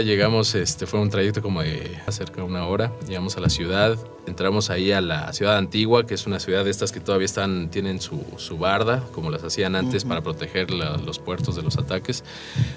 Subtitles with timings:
[0.00, 2.92] Llegamos, este, fue un trayecto como de cerca de una hora.
[3.08, 6.70] Llegamos a la ciudad, entramos ahí a la ciudad antigua, que es una ciudad de
[6.70, 11.18] estas que todavía están, tienen su, su barda, como las hacían antes para proteger los
[11.18, 12.22] puertos de los ataques.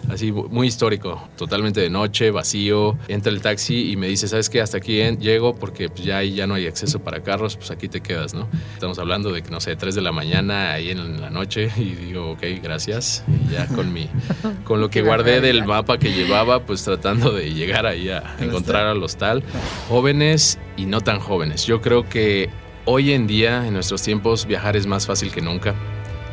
[0.10, 2.98] Así, muy histórico, totalmente de noche, vacío.
[3.08, 4.60] Entra el taxi y me dice, ¿sabes qué?
[4.60, 8.02] Hasta aquí llego porque pues, ya ya no hay acceso para carros, pues aquí te
[8.02, 8.48] quedas, ¿no?
[8.74, 11.94] Estamos hablando de que, no sé, 3 de la mañana ahí en la noche y
[11.94, 13.24] digo, ok, gracias.
[13.28, 14.10] Y ya con, mi,
[14.64, 18.88] con lo que guardé del mapa que llevaba, pues tratando de llegar ahí a encontrar
[18.88, 19.44] al hostal.
[19.90, 21.66] Jóvenes y no tan jóvenes.
[21.66, 22.50] Yo creo que
[22.86, 25.76] hoy en día, en nuestros tiempos, viajar es más fácil que nunca.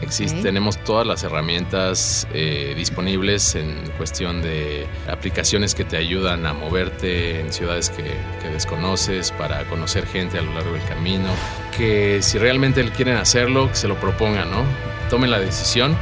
[0.01, 6.53] Existe, Tenemos todas las herramientas eh, disponibles en cuestión de aplicaciones que te ayudan a
[6.53, 8.05] moverte en ciudades que,
[8.41, 11.29] que, desconoces, para conocer gente a lo largo del camino.
[11.77, 14.63] Que si realmente quieren hacerlo, que se lo propongan, ¿no?
[15.11, 15.97] Tomen la decisión,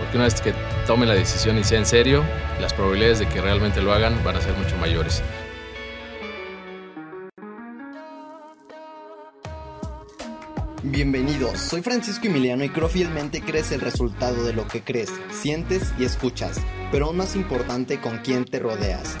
[0.00, 0.52] porque una vez que
[0.88, 2.24] tomen la decisión y sea en serio,
[2.62, 5.22] las probabilidades de que realmente lo hagan van a ser mucho mayores.
[10.82, 15.92] Bienvenidos, soy Francisco Emiliano y creo fielmente crees el resultado de lo que crees, sientes
[15.98, 16.58] y escuchas,
[16.90, 19.18] pero aún más importante con quién te rodeas.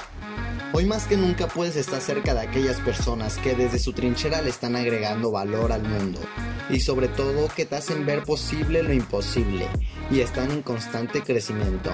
[0.74, 4.50] Hoy más que nunca puedes estar cerca de aquellas personas que desde su trinchera le
[4.50, 6.20] están agregando valor al mundo
[6.68, 9.66] y sobre todo que te hacen ver posible lo imposible
[10.10, 11.90] y están en constante crecimiento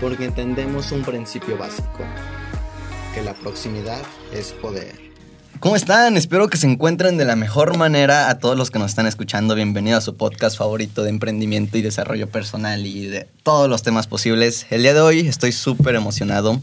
[0.00, 2.04] porque entendemos un principio básico,
[3.12, 5.12] que la proximidad es poder.
[5.58, 6.16] ¿Cómo están?
[6.16, 9.54] Espero que se encuentren de la mejor manera a todos los que nos están escuchando.
[9.54, 14.06] Bienvenido a su podcast favorito de emprendimiento y desarrollo personal y de todos los temas
[14.06, 14.66] posibles.
[14.70, 16.60] El día de hoy estoy súper emocionado.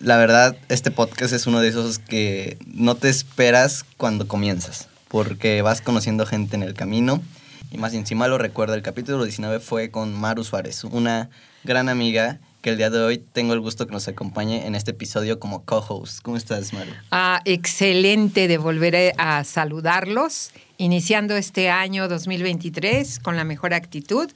[0.00, 5.62] La verdad, este podcast es uno de esos que no te esperas cuando comienzas, porque
[5.62, 7.22] vas conociendo gente en el camino.
[7.70, 11.30] Y más encima lo recuerdo, el capítulo 19 fue con Maru Suárez, una
[11.64, 14.92] gran amiga que el día de hoy tengo el gusto que nos acompañe en este
[14.92, 16.22] episodio como co-host.
[16.22, 16.94] ¿Cómo estás, Mario?
[17.10, 24.30] Ah, excelente de volver a saludarlos, iniciando este año 2023 con la mejor actitud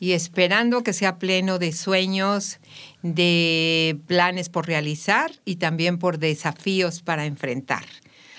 [0.00, 2.58] y esperando que sea pleno de sueños,
[3.02, 7.84] de planes por realizar y también por desafíos para enfrentar.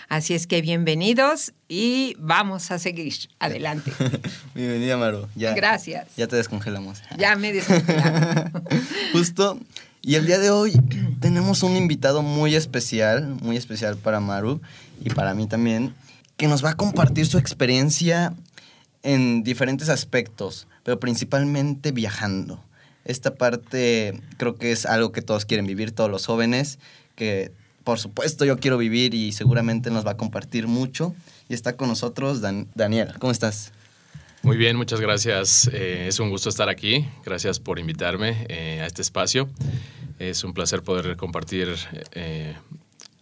[0.09, 3.92] Así es que bienvenidos y vamos a seguir adelante.
[4.56, 5.28] Bienvenida, Maru.
[5.36, 6.08] Ya, Gracias.
[6.18, 7.03] Ya te descongelamos.
[7.16, 8.64] Ya me descongelamos.
[9.14, 9.59] Justo.
[10.02, 10.74] Y el día de hoy
[11.22, 14.62] tenemos un invitado muy especial, muy especial para Maru
[15.03, 15.94] y para mí también,
[16.38, 18.34] que nos va a compartir su experiencia
[19.03, 22.64] en diferentes aspectos, pero principalmente viajando.
[23.06, 26.80] Esta parte creo que es algo que todos quieren vivir, todos los jóvenes,
[27.16, 27.52] que
[27.84, 31.16] por supuesto yo quiero vivir y seguramente nos va a compartir mucho.
[31.48, 32.42] Y está con nosotros
[32.76, 33.14] Daniel.
[33.20, 33.72] ¿Cómo estás?
[34.44, 35.70] Muy bien, muchas gracias.
[35.74, 37.08] Eh, es un gusto estar aquí.
[37.26, 39.50] Gracias por invitarme eh, a este espacio.
[40.20, 41.76] Es un placer poder compartir
[42.12, 42.56] eh,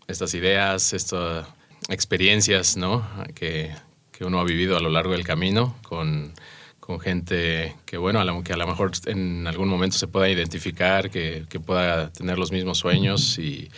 [0.07, 1.47] estas ideas, estas
[1.89, 3.07] experiencias ¿no?
[3.33, 3.73] que,
[4.11, 6.33] que uno ha vivido a lo largo del camino con
[6.87, 11.09] con gente que, bueno, a que a lo mejor en algún momento se pueda identificar,
[11.09, 13.69] que, pueda tener los mismos sueños y,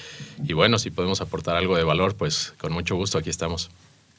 [0.54, 3.72] bueno, si podemos aportar algo de valor, pues con mucho gusto aquí estamos.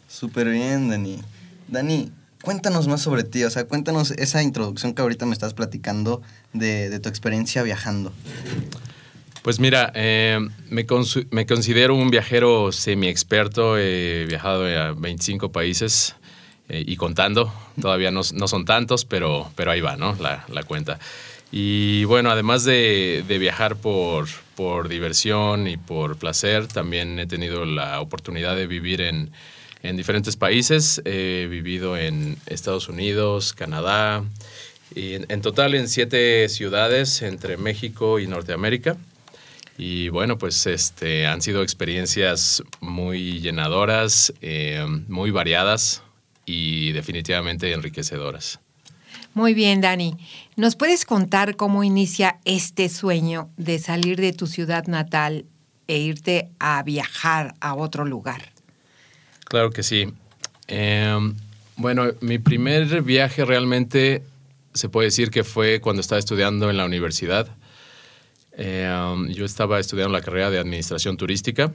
[0.08, 1.20] Súper bien, Dani.
[1.68, 2.10] Dani,
[2.42, 6.20] cuéntanos más sobre ti, o sea, cuéntanos esa introducción que ahorita me estás platicando
[6.52, 8.12] de, tu experiencia viajando.
[9.42, 10.84] Pues mira, eh, me,
[11.30, 16.16] me, considero un viajero semi-experto, he viajado a 25 países
[16.72, 17.52] eh, y contando.
[17.80, 20.16] Todavía no, son tantos, pero, pero ahí va, ¿no?
[20.20, 21.00] La, cuenta.
[21.50, 28.00] Y bueno, además de, viajar por, por, diversión y por placer, también he tenido la
[28.00, 29.32] oportunidad de vivir en,
[29.96, 31.02] diferentes países.
[31.04, 34.22] He vivido en Estados Unidos, Canadá,
[34.94, 38.96] y en, total en siete ciudades entre México y Norteamérica.
[39.76, 46.04] Y bueno, pues este, han sido experiencias muy llenadoras, eh, muy variadas,
[46.50, 48.58] y definitivamente enriquecedoras.
[49.34, 50.16] Muy bien, Dani.
[50.56, 55.44] ¿Nos puedes contar cómo inicia este sueño de salir de tu ciudad natal
[55.86, 58.42] e irte a viajar a otro lugar?
[59.44, 60.12] Claro que sí.
[60.66, 61.36] Em,
[61.76, 64.24] bueno, mi primer viaje realmente
[64.74, 67.48] se puede decir que fue cuando estaba estudiando en la universidad.
[68.52, 71.72] Em, yo estaba estudiando la carrera de Administración Turística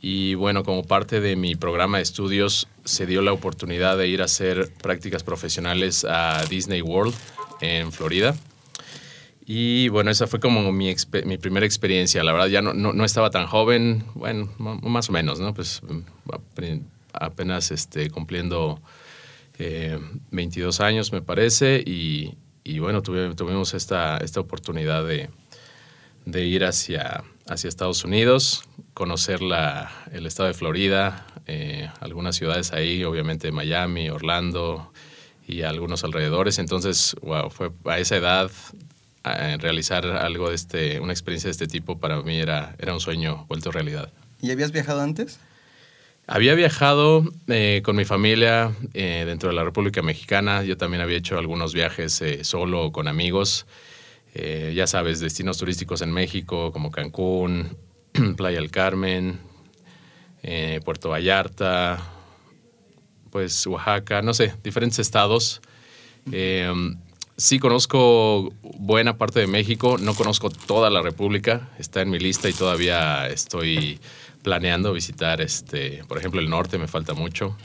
[0.00, 4.22] y bueno, como parte de mi programa de estudios se dio la oportunidad de ir
[4.22, 7.14] a hacer prácticas profesionales a Disney World
[7.60, 8.34] en Florida.
[9.48, 10.94] Y bueno, esa fue como mi,
[11.24, 12.24] mi primera experiencia.
[12.24, 15.54] La verdad, ya no, no, estaba tan joven, bueno, más o menos, ¿no?
[15.54, 15.82] Pues
[17.12, 18.80] apenas este, cumpliendo
[20.30, 22.34] 22 eh, años, me parece, y,
[22.64, 25.30] y bueno, tuvimos esta, esta oportunidad de,
[26.24, 28.64] de ir hacia, hacia Estados Unidos,
[28.94, 34.92] conocer la, el estado de Florida, eh, algunas ciudades ahí, obviamente Miami, Orlando
[35.46, 36.58] y algunos alrededores.
[36.58, 38.50] Entonces, wow, fue a esa edad
[39.58, 43.44] realizar algo de este, una experiencia de este tipo para mí era, era un sueño
[43.48, 44.12] vuelto realidad.
[44.40, 45.40] ¿Y habías viajado antes?
[46.28, 50.64] Había viajado eh, con mi familia eh, dentro de la República Mexicana.
[50.64, 53.66] Yo también había hecho algunos viajes eh, solo o con amigos.
[54.74, 57.76] Ya sabes, destinos turísticos en México como Cancún,
[58.36, 59.38] Playa del Carmen,
[60.84, 61.98] Puerto Vallarta,
[63.30, 65.60] pues Oaxaca, no sé, diferentes estados.
[67.36, 72.48] sí conozco buena parte de México, no conozco toda la República, está en mi lista
[72.48, 73.98] y todavía estoy
[74.46, 77.56] planeando visitar, este, por ejemplo, el norte me falta mucho.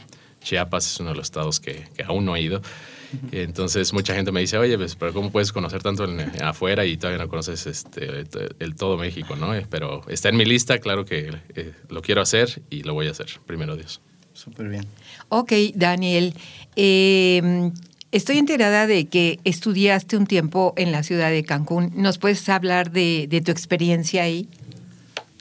[0.42, 2.64] Chiapas es uno de los estados que, aún no he ido.
[3.32, 6.08] Entonces mucha gente me dice, oye, pues, pero ¿cómo puedes conocer tanto
[6.42, 8.26] afuera y todavía no conoces este,
[8.60, 9.36] el todo México?
[9.36, 9.52] ¿no?
[9.70, 13.12] Pero está en mi lista, claro que eh, lo quiero hacer y lo voy a
[13.12, 14.02] hacer, primero Dios.
[14.34, 14.86] Súper bien.
[15.30, 16.34] Ok, Daniel.
[16.76, 17.72] Em,
[18.12, 21.92] estoy enterada de que estudiaste un tiempo en la ciudad de Cancún.
[21.96, 24.48] ¿Nos puedes hablar de, de tu experiencia ahí?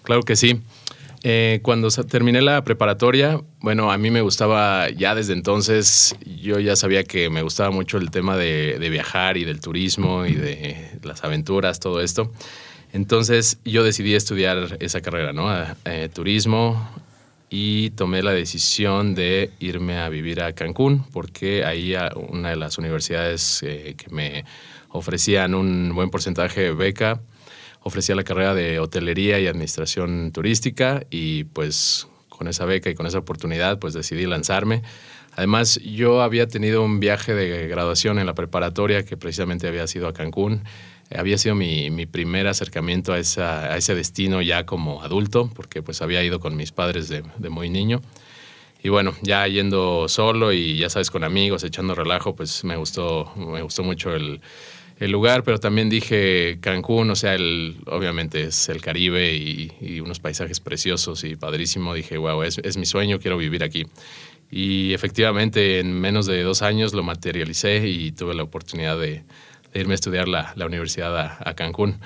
[0.02, 0.60] Claro que sí.
[1.22, 6.76] Eh, cuando terminé la preparatoria, bueno, a mí me gustaba ya desde entonces, yo ya
[6.76, 11.22] sabía que me gustaba mucho el tema de, viajar y del turismo y de las
[11.22, 12.32] aventuras, todo esto.
[12.92, 15.48] Entonces yo decidí estudiar esa carrera, ¿no?
[15.84, 16.90] Eh, turismo
[17.50, 21.94] y tomé la decisión de irme a vivir a Cancún porque ahí
[22.28, 24.44] una de las universidades eh, que me
[24.88, 27.20] ofrecían un buen porcentaje de beca
[27.82, 33.06] ofrecía la carrera de hotelería y administración turística y pues con esa beca y con
[33.06, 34.82] esa oportunidad pues decidí lanzarme.
[35.36, 40.08] Además yo había tenido un viaje de graduación en la preparatoria que precisamente había sido
[40.08, 40.64] a Cancún.
[41.14, 45.82] Había sido mi, mi primer acercamiento a, esa, a, ese destino ya como adulto porque
[45.82, 48.00] pues había ido con mis padres de, muy niño.
[48.82, 53.30] Y bueno, ya yendo solo y ya sabes, con amigos, echando relajo, pues me gustó,
[53.36, 54.40] me gustó mucho el,
[55.00, 60.20] el lugar, pero también dije Cancún, o sea, el, obviamente es el Caribe y, unos
[60.20, 61.94] paisajes preciosos y padrísimo.
[61.94, 63.86] Dije, wow, es, mi sueño, quiero vivir aquí.
[64.50, 69.24] Y efectivamente, en menos de dos años lo materialicé y tuve la oportunidad de,
[69.72, 71.98] irme a estudiar la, la universidad a, Cancún.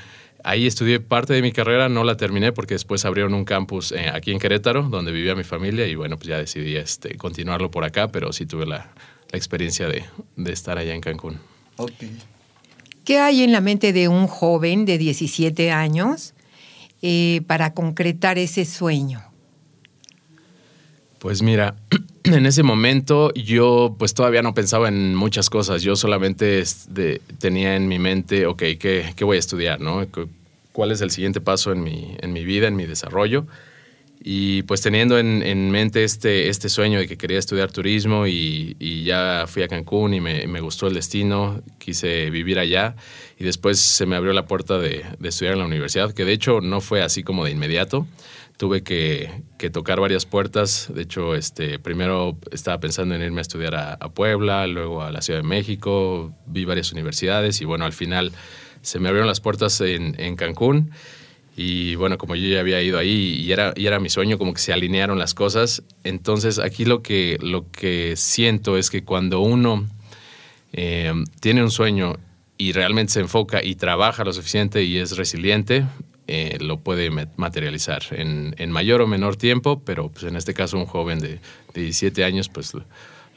[0.44, 4.10] Ahí estudié parte de mi carrera, no la terminé porque después abrieron un campus eh,
[4.12, 7.84] aquí en Querétaro, donde vivía mi familia, y bueno, pues ya decidí este, continuarlo por
[7.84, 8.92] acá, pero sí tuve la,
[9.32, 10.04] experiencia de,
[10.46, 11.40] estar allá en Cancún.
[13.04, 16.32] ¿Qué hay en la mente de un joven de 17 años
[17.02, 19.22] eh, para concretar ese sueño?
[21.18, 21.74] Pues mira,
[22.24, 25.82] en ese momento yo pues todavía no pensaba en muchas cosas.
[25.82, 26.62] Yo solamente
[27.38, 29.80] tenía en mi mente, ok, ¿qué, ¿qué, voy a estudiar?
[29.80, 30.06] ¿no?
[30.72, 33.46] ¿Cuál es el siguiente paso en mi, en mi vida, en mi desarrollo?
[34.26, 39.44] Y pues teniendo en, mente este, este sueño de que quería estudiar turismo y, ya
[39.46, 42.96] fui a Cancún y me, gustó el destino, quise vivir allá
[43.38, 46.62] y después se me abrió la puerta de, estudiar en la universidad, que de hecho
[46.62, 48.06] no fue así como de inmediato.
[48.56, 50.88] Tuve que, tocar varias puertas.
[50.94, 55.20] De hecho, este, primero estaba pensando en irme a estudiar a, Puebla, luego a la
[55.20, 58.32] Ciudad de México, vi varias universidades y bueno, al final
[58.80, 60.92] se me abrieron las puertas en Cancún.
[61.56, 64.54] Y bueno, como yo ya había ido ahí y era, y era mi sueño, como
[64.54, 65.82] que se alinearon las cosas.
[66.02, 69.86] Entonces aquí lo que, lo que siento es que cuando uno
[70.72, 72.16] eh, tiene un sueño
[72.58, 75.84] y realmente se enfoca y trabaja lo suficiente y es resiliente,
[76.26, 80.78] eh, lo puede materializar en, en, mayor o menor tiempo, pero pues en este caso
[80.78, 81.40] un joven de,
[81.74, 82.84] de 17 años pues lo,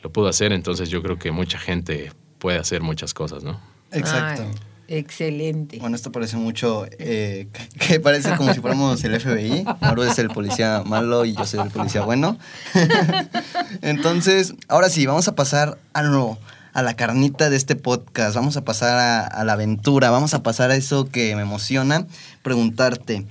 [0.02, 3.60] lo, pudo hacer, entonces yo creo que mucha gente puede hacer muchas cosas, ¿no?
[3.92, 4.44] Exacto.
[4.88, 5.80] Excelente.
[5.80, 7.48] Bueno, esto parece mucho, eh,
[7.80, 9.66] que parece como si fuéramos el FBI.
[9.82, 12.38] Ahora es el policía malo y yo soy el policía bueno.
[13.82, 16.38] Entonces, ahora sí, vamos a pasar a lo,
[16.74, 18.36] a la carnita de este podcast.
[18.36, 20.10] Vamos a pasar a, a, la aventura.
[20.10, 22.08] Vamos a pasar a eso que me emociona.
[22.42, 23.26] Preguntarte.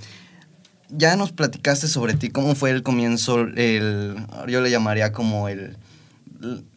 [0.91, 5.77] Ya nos platicaste sobre ti, cómo fue el comienzo, el, yo le llamaría como el,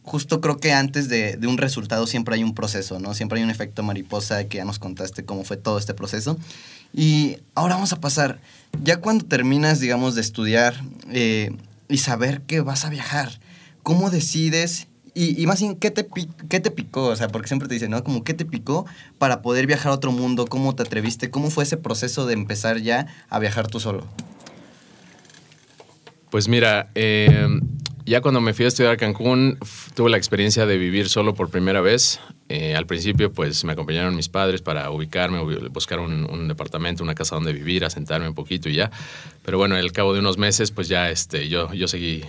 [0.04, 3.14] justo creo que antes de, un resultado siempre hay un proceso, ¿no?
[3.14, 6.38] Siempre hay un efecto mariposa que ya nos contaste cómo fue todo este proceso.
[6.94, 8.40] Y ahora vamos a pasar,
[8.84, 10.76] ya cuando terminas, digamos, de estudiar
[11.12, 11.52] eh,
[11.88, 13.40] y saber que vas a viajar,
[13.84, 14.88] ¿cómo decides?
[15.16, 16.08] Y, más bien, ¿qué te,
[16.48, 17.08] ¿qué te picó?
[17.08, 18.02] O sea, porque siempre te dicen, ¿no?
[18.06, 18.86] Como, ¿qué te picó
[19.18, 20.46] para poder viajar a otro mundo?
[20.46, 21.30] ¿Cómo te atreviste?
[21.30, 24.08] ¿Cómo fue ese proceso de empezar ya a viajar tú solo?
[26.30, 27.48] Pues mira, eh,
[28.10, 29.60] Ya cuando me fui a estudiar a Cancún,
[29.94, 32.20] tuve la experiencia de vivir solo por primera vez.
[32.48, 35.40] Eh, al principio, pues me acompañaron mis padres para ubicarme,
[35.70, 38.90] buscar un, departamento, una casa donde vivir, asentarme un poquito y ya.
[39.46, 42.24] Pero bueno, al cabo de unos meses, pues ya este, yo, yo seguí,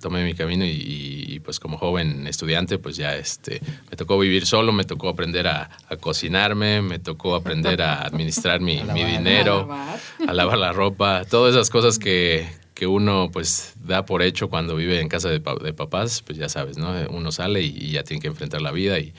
[0.00, 3.60] tomé mi camino y, pues como joven estudiante, pues ya este,
[3.92, 8.82] me tocó vivir solo, me tocó aprender a, cocinarme, me tocó aprender a administrar mi,
[8.92, 9.68] mi dinero,
[10.26, 15.00] a lavar la ropa, todas esas cosas que, uno pues da por hecho cuando vive
[15.00, 16.92] en casa de, papás, pues ya sabes, ¿no?
[17.10, 19.12] Uno sale y, ya tiene que enfrentar la vida y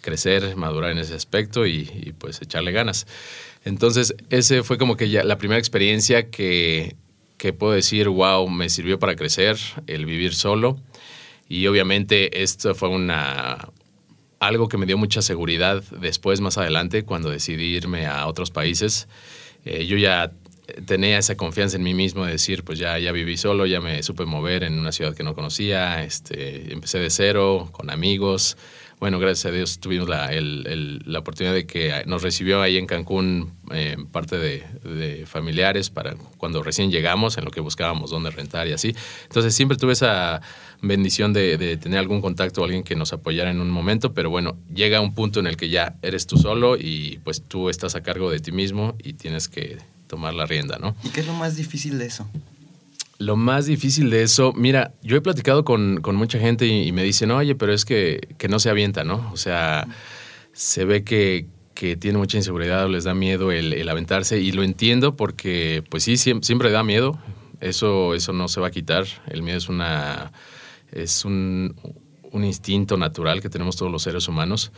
[0.00, 3.06] crecer, madurar en ese aspecto y, pues echarle ganas.
[3.64, 6.96] Entonces, ese fue como que la primera experiencia que,
[7.36, 10.78] que puedo decir, wow, me sirvió para crecer, el vivir solo.
[11.48, 13.68] Y obviamente esto fue una,
[14.42, 19.06] algo que me dio mucha seguridad después, más adelante, cuando decidí irme a otros países.
[19.64, 20.32] Eh, yo ya
[20.86, 24.02] tenía esa confianza en mí mismo de decir, pues ya, ya viví solo, ya me
[24.02, 28.56] supe mover en una ciudad que no conocía, este, empecé de cero, con amigos.
[29.02, 33.52] Bueno, gracias a Dios tuvimos la, la oportunidad de que nos recibió ahí en Cancún
[33.72, 38.72] eh, parte de, familiares para cuando recién llegamos, en lo que buscábamos dónde rentar y
[38.72, 38.94] así.
[39.24, 40.40] Entonces siempre tuve esa
[40.82, 44.56] bendición de, de tener algún contacto, alguien que nos apoyara en un momento, pero bueno,
[44.72, 48.04] llega un punto en el que ya eres tú solo y pues tú estás a
[48.04, 49.78] cargo de ti mismo y tienes que
[50.12, 50.94] tomar la rienda, ¿no?
[51.04, 52.28] ¿Y qué es lo más difícil de eso?
[53.16, 57.30] Lo más difícil de eso, mira, yo he platicado con, mucha gente y, me dicen,
[57.30, 59.30] oye, pero es que, no se avienta, ¿no?
[59.32, 59.88] O sea,
[60.52, 61.46] se ve que,
[61.98, 66.18] tiene mucha inseguridad o les da miedo el, aventarse y lo entiendo porque, pues sí,
[66.18, 67.18] siempre, da miedo.
[67.62, 69.06] Eso, eso no se va a quitar.
[69.28, 70.30] El miedo es una
[70.92, 71.74] es un,
[72.30, 74.72] un instinto natural que tenemos todos los seres humanos.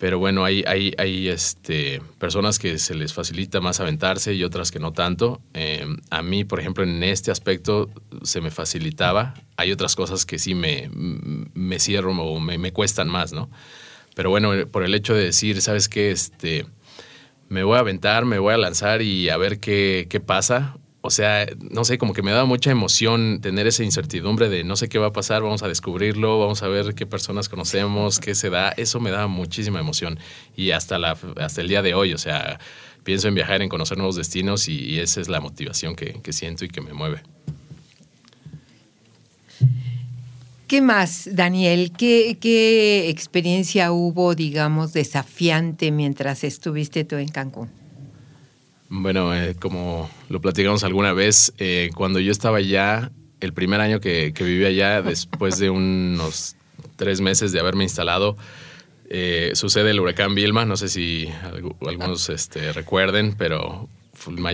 [0.00, 4.70] Pero bueno, hay, hay, hay este, personas que se les facilita más aventarse y otras
[4.70, 5.42] que no tanto.
[5.52, 7.90] Eh, a mí, por ejemplo, en este aspecto
[8.22, 9.34] se me facilitaba.
[9.58, 13.50] Hay otras cosas que sí me, me cierro o me, me, cuestan más, ¿no?
[14.14, 16.10] Pero bueno, por el hecho de decir, ¿sabes qué?
[16.10, 16.64] Este,
[17.50, 21.10] me voy a aventar, me voy a lanzar y a ver qué, qué pasa o
[21.10, 24.90] sea, no sé, como que me daba mucha emoción tener esa incertidumbre de no sé
[24.90, 28.50] qué va a pasar, vamos a descubrirlo, vamos a ver qué personas conocemos, qué se
[28.50, 28.70] da.
[28.70, 30.18] Eso me daba muchísima emoción.
[30.56, 32.58] Y hasta, la, hasta el día de hoy, o sea,
[33.02, 36.68] pienso en viajar, en conocer nuevos destinos y, esa es la motivación que, siento y
[36.68, 37.22] que me mueve.
[40.68, 41.92] ¿Qué más, Daniel?
[41.96, 47.79] ¿Qué, ¿Qué, experiencia hubo, digamos, desafiante mientras estuviste tú en Cancún?
[48.92, 54.00] Bueno, eh, como lo platicamos alguna vez, eh, cuando yo estaba allá, el primer año
[54.00, 56.56] que, que viví allá, después de unos
[56.96, 58.36] tres meses de haberme instalado,
[59.08, 61.28] eh, sucede el huracán Vilma, no sé si
[61.86, 63.88] algunos este, recuerden, pero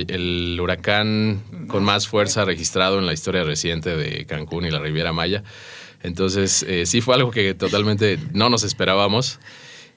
[0.06, 5.14] el huracán con más fuerza registrado en la historia reciente de Cancún y la Riviera
[5.14, 5.44] Maya.
[6.02, 9.40] Entonces, sí fue algo que totalmente no nos esperábamos.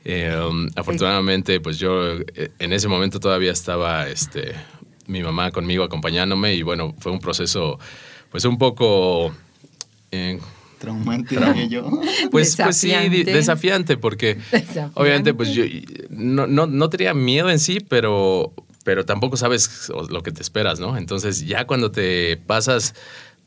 [0.06, 4.54] Eh, um, afortunadamente, pues yo eh, en ese momento todavía estaba este,
[5.08, 7.80] mi mamá conmigo acompañándome y bueno, fue un proceso
[8.32, 9.34] pues un poco...
[10.12, 10.40] Eh,
[10.80, 11.36] Traumante,
[11.68, 11.90] yo.
[12.32, 12.92] Pues, pues sí,
[13.26, 14.38] desafiante, porque
[14.94, 15.66] obviamente pues yo
[16.10, 18.54] no, no, no, tenía miedo en sí, pero,
[18.86, 20.96] pero tampoco sabes lo que te esperas, ¿no?
[20.96, 22.96] Entonces ya cuando te pasas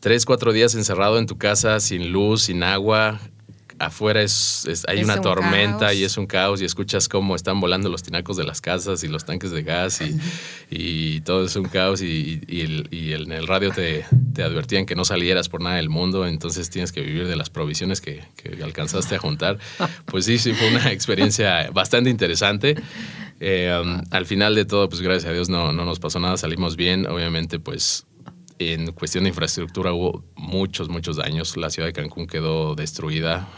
[0.01, 3.19] tres, cuatro días encerrado en tu casa sin luz, sin agua,
[3.87, 8.03] afuera es, hay una tormenta y es un caos y escuchas cómo están volando los
[8.03, 10.01] tinacos de las casas y los tanques de gas
[10.71, 14.05] y, todo es un caos y, en el radio te,
[14.43, 18.01] advertían que no salieras por nada del mundo, entonces tienes que vivir de las provisiones
[18.01, 18.23] que,
[18.63, 19.59] alcanzaste a juntar.
[20.07, 22.77] Pues sí, sí, fue una experiencia bastante interesante.
[23.41, 26.37] Eh, um, al final de todo, pues gracias a Dios no, no nos pasó nada,
[26.37, 28.07] salimos bien, obviamente pues
[28.71, 31.57] en cuestión de infraestructura hubo muchos, muchos daños.
[31.57, 33.49] La ciudad de Cancún quedó destruida.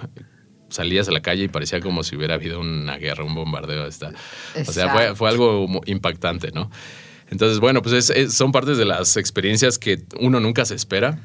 [0.68, 3.87] Salías a la calle y parecía como si hubiera habido una guerra, un bombardeo.
[3.87, 4.12] Esta.
[4.66, 6.70] O sea, fue, algo impactante, ¿no?
[7.30, 11.18] Entonces, bueno, pues son partes de las experiencias que uno nunca se espera.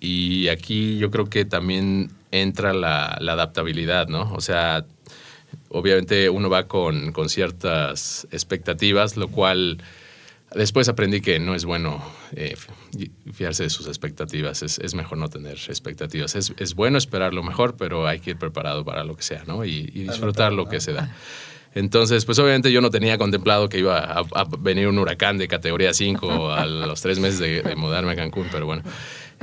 [0.00, 4.32] Y aquí yo creo que también entra la, la adaptabilidad, ¿no?
[4.34, 4.84] O sea,
[5.68, 9.78] obviamente uno va con, con ciertas expectativas, lo cual
[10.54, 12.02] Después aprendí que no es bueno
[12.36, 12.54] eh,
[13.32, 16.34] fiarse de sus expectativas, es, mejor no tener expectativas.
[16.36, 19.64] Es, bueno esperar lo mejor, pero hay que ir preparado para lo que sea, ¿no?
[19.64, 21.14] Y, disfrutar lo que se da.
[21.74, 25.92] Entonces, pues obviamente yo no tenía contemplado que iba a, venir un huracán de categoría
[25.92, 28.82] 5 a los tres meses de, mudarme a Cancún, pero bueno,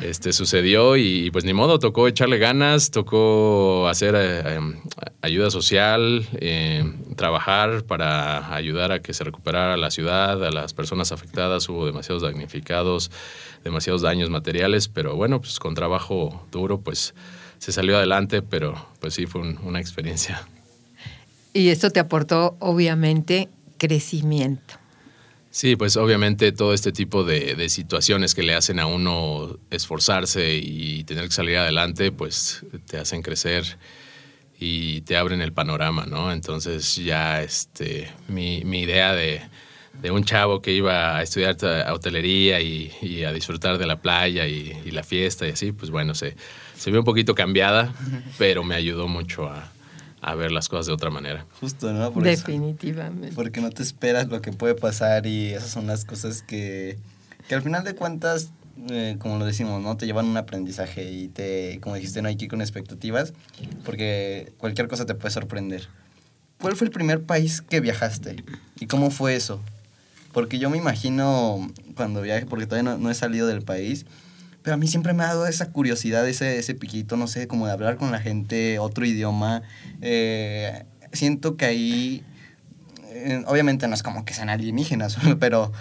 [0.01, 4.81] este sucedió y pues ni modo, tocó echarle ganas, tocó hacer eh, em,
[5.21, 6.83] ayuda social, eh,
[7.15, 12.23] trabajar para ayudar a que se recuperara la ciudad, a las personas afectadas, hubo demasiados
[12.23, 13.11] damnificados,
[13.63, 17.13] demasiados daños materiales, pero bueno, pues con trabajo duro, pues
[17.59, 20.45] se salió adelante, pero pues sí fue una experiencia
[21.53, 24.75] y esto te aportó, obviamente, crecimiento.
[25.51, 31.03] Sí, pues obviamente todo este tipo de, situaciones que le hacen a uno esforzarse y
[31.03, 33.77] tener que salir adelante, pues te hacen crecer
[34.57, 36.31] y te abren el panorama, ¿no?
[36.31, 39.41] Entonces ya este, mi, idea de,
[40.09, 41.57] un chavo que iba a estudiar
[41.91, 46.37] hotelería y, a disfrutar de la playa y, la fiesta y así, pues bueno, se,
[46.77, 47.93] se vio un poquito cambiada,
[48.37, 49.69] pero me ayudó mucho a,
[50.21, 51.45] a ver las cosas de otra manera.
[51.59, 52.11] Justo, ¿no?
[52.11, 53.31] Definitivamente.
[53.33, 56.97] porque no te esperas lo que puede pasar y esas son las cosas que,
[57.47, 58.51] que al final de cuentas,
[58.89, 59.97] eh, como lo decimos, ¿no?
[59.97, 63.33] Te llevan un aprendizaje y te, como dijiste, no hay que ir con expectativas
[63.83, 65.87] porque cualquier cosa te puede sorprender.
[66.59, 68.43] ¿Cuál fue el primer país que viajaste
[68.79, 69.59] y cómo fue eso?
[70.31, 74.05] Porque yo me imagino cuando viaje, porque todavía no, no he salido del país,
[74.63, 77.65] pero a mí siempre me ha dado esa curiosidad, ese, ese piquito, no sé, como
[77.65, 79.63] de hablar con la gente, otro idioma.
[80.01, 82.23] Eh, siento que ahí,
[83.09, 85.71] eh, obviamente no es como que sean alienígenas, pero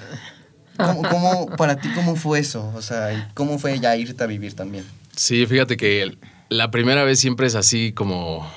[0.77, 2.73] ¿cómo, ¿cómo, para ti cómo fue eso?
[2.75, 4.85] O sea, ¿cómo fue ya irte a vivir también?
[5.15, 6.17] Sí, fíjate que
[6.49, 8.51] la primera vez siempre es así como,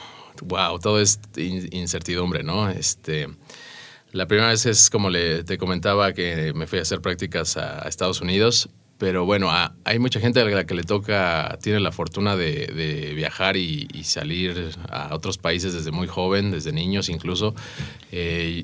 [0.43, 2.69] wow, todo es incertidumbre, ¿no?
[2.69, 3.27] Este,
[4.13, 7.79] la primera vez es como le, te comentaba que me fui a hacer prácticas a
[7.89, 8.69] Estados Unidos
[9.03, 9.51] pero bueno,
[9.83, 14.69] hay mucha gente a la que le toca, tiene la fortuna de, viajar y, salir
[14.88, 17.53] a otros países desde muy joven, desde niños incluso.
[18.13, 18.63] Eh,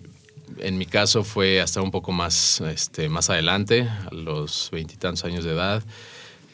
[0.59, 5.43] en mi caso fue hasta un poco más, este, más adelante, a los veintitantos años
[5.43, 5.83] de edad,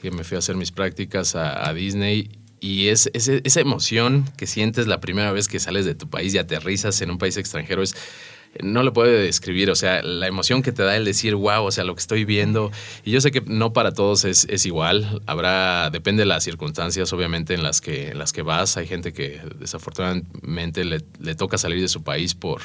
[0.02, 4.88] que me fui a hacer mis prácticas a, Disney y es, esa emoción que sientes
[4.88, 7.96] la primera vez que sales de tu país y aterrizas en un país extranjero es
[8.62, 11.72] no lo puede describir, o sea, la emoción que te da el decir, wow, o
[11.72, 12.72] sea, lo que estoy viendo.
[13.04, 17.12] Y yo sé que no para todos es, es igual, habrá, depende de las circunstancias,
[17.14, 18.78] obviamente, en las que, en las que vas.
[18.78, 22.62] Hay gente que desafortunadamente le, le toca salir de su país por,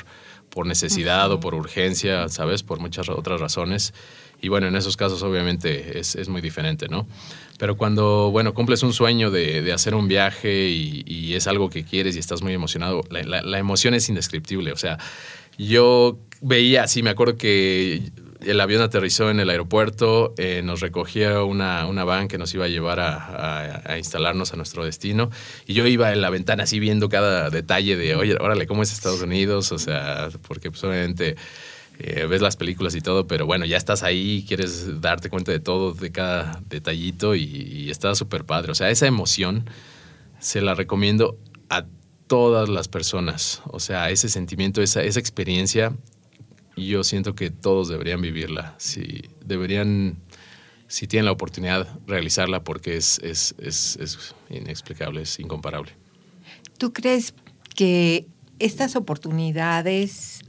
[0.51, 2.63] por necesidad o por urgencia, ¿sabes?
[2.63, 3.95] Por muchas otras razones.
[4.43, 7.07] Y bueno, en esos casos obviamente es, es muy diferente, ¿no?
[7.59, 11.69] Pero cuando, bueno, cumples un sueño de, de hacer un viaje y, y, es algo
[11.69, 14.73] que quieres y estás muy emocionado, la, la, la emoción es indescriptible.
[14.73, 14.99] O sea,
[15.67, 21.43] yo veía, sí, me acuerdo que el avión aterrizó en el aeropuerto, eh, nos recogía
[21.43, 25.31] una, una, van que nos iba a llevar a, instalarnos a nuestro destino.
[25.67, 28.93] Y yo iba en la ventana así viendo cada detalle de, oye, órale, ¿cómo es
[28.93, 29.73] Estados Unidos?
[29.73, 31.37] O sea, porque pues obviamente
[31.99, 35.61] eh, ves las películas y todo, pero bueno, ya estás ahí, quieres darte cuenta de
[35.61, 38.73] todo, de cada detallito y, y está súper padre.
[38.73, 39.69] O sea, esa emoción
[40.39, 41.37] se la recomiendo
[41.69, 41.85] a
[42.31, 43.61] todas las personas.
[43.73, 45.97] O sea, ese sentimiento, esa, esa experiencia,
[46.77, 48.77] yo siento que todos deberían vivirla.
[48.79, 50.17] Si deberían,
[50.87, 55.91] si tienen la oportunidad, realizarla porque es, es, es, es inexplicable, es incomparable.
[56.79, 57.35] ¿Tú crees
[57.75, 58.29] que
[58.61, 60.43] estas oportunidades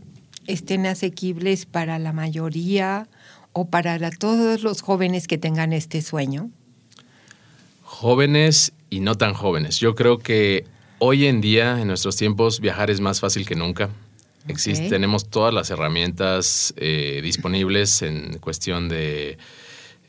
[0.46, 3.10] estén asequibles para la mayoría
[3.54, 6.52] o para todos los jóvenes que tengan este sueño?
[7.82, 9.80] Jóvenes y no tan jóvenes.
[9.80, 10.65] Yo creo que
[11.04, 13.90] Hoy en día, en nuestros tiempos, viajar es más fácil que nunca.
[14.88, 19.40] tenemos todas las herramientas eh, disponibles en cuestión de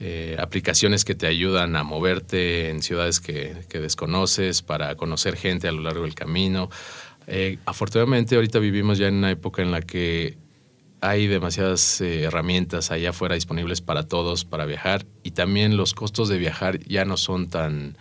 [0.01, 5.73] eh, aplicaciones que te ayudan a moverte en ciudades que, desconoces, para conocer gente a
[5.73, 6.69] lo largo del camino.
[7.27, 10.37] Eh, afortunadamente, ahorita vivimos ya en una época en la que
[11.01, 16.37] hay demasiadas herramientas allá afuera disponibles para todos para viajar y también los costos de
[16.37, 17.97] viajar ya no son tan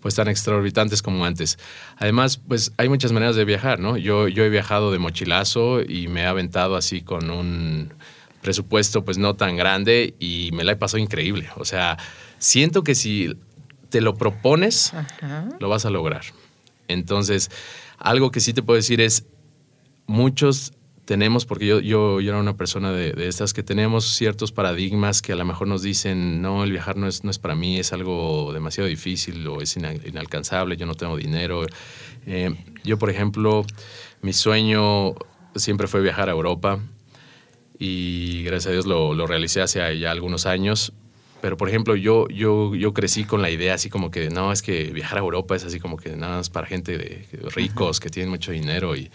[0.00, 1.58] pues tan extraorbitantes como antes.
[1.96, 3.96] Además, pues hay muchas maneras de viajar, ¿no?
[3.96, 7.92] Yo, yo he viajado de mochilazo y me he aventado así con un
[8.42, 11.48] presupuesto pues no tan grande y me la he pasado increíble.
[11.56, 11.96] O sea,
[12.38, 13.36] siento que si
[13.88, 14.92] te lo propones,
[15.58, 16.22] lo vas a lograr.
[16.88, 17.50] Entonces,
[17.98, 19.24] algo que sí te puedo decir es,
[20.06, 20.72] muchos
[21.06, 25.22] tenemos, porque yo, yo, yo era una persona de, de, estas que tenemos ciertos paradigmas
[25.22, 27.78] que a lo mejor nos dicen, no, el viajar no es, no es para mí,
[27.78, 31.64] es algo demasiado difícil o es inalcanzable, yo no tengo dinero.
[32.26, 33.64] Eh, yo, por ejemplo,
[34.20, 35.14] mi sueño
[35.54, 36.80] siempre fue viajar a Europa
[37.78, 40.92] y gracias a Dios lo, lo realicé hace ya algunos años.
[41.40, 44.62] Pero, por ejemplo, yo, yo, yo crecí con la idea así como que, no, es
[44.62, 48.08] que viajar a Europa es así como que nada más para gente de, ricos que
[48.08, 49.10] tienen mucho dinero y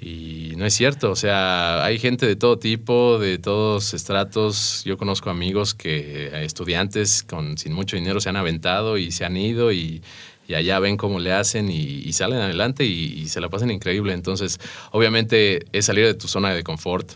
[0.00, 4.82] Y no es cierto, o sea, hay gente de todo tipo, de todos estratos.
[4.84, 9.26] Yo conozco amigos que, eh, estudiantes con, sin mucho dinero, se han aventado y se
[9.26, 10.02] han ido y,
[10.50, 14.12] y allá ven cómo le hacen y, salen adelante y, se la pasan increíble.
[14.12, 14.58] Entonces,
[14.90, 17.12] obviamente es salir de tu zona de confort,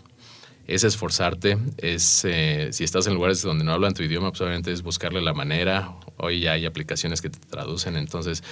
[0.69, 4.71] es esforzarte, es eh, si estás en lugares donde no hablan tu idioma, pues obviamente
[4.71, 5.95] es buscarle la manera.
[6.17, 8.45] Hoy ya hay aplicaciones que te traducen, entonces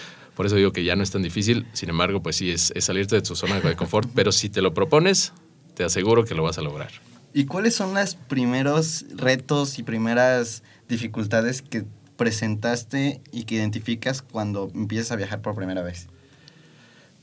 [0.42, 1.68] por eso digo que ya no es tan difícil.
[1.72, 4.74] Sin embargo, pues sí, es, salirte de tu zona de confort, pero si te lo
[4.74, 5.32] propones,
[5.74, 6.90] te aseguro que lo vas a lograr.
[7.32, 11.84] ¿Y cuáles son los primeros retos y primeras dificultades que
[12.16, 16.08] presentaste y que identificas cuando empiezas a viajar por primera vez?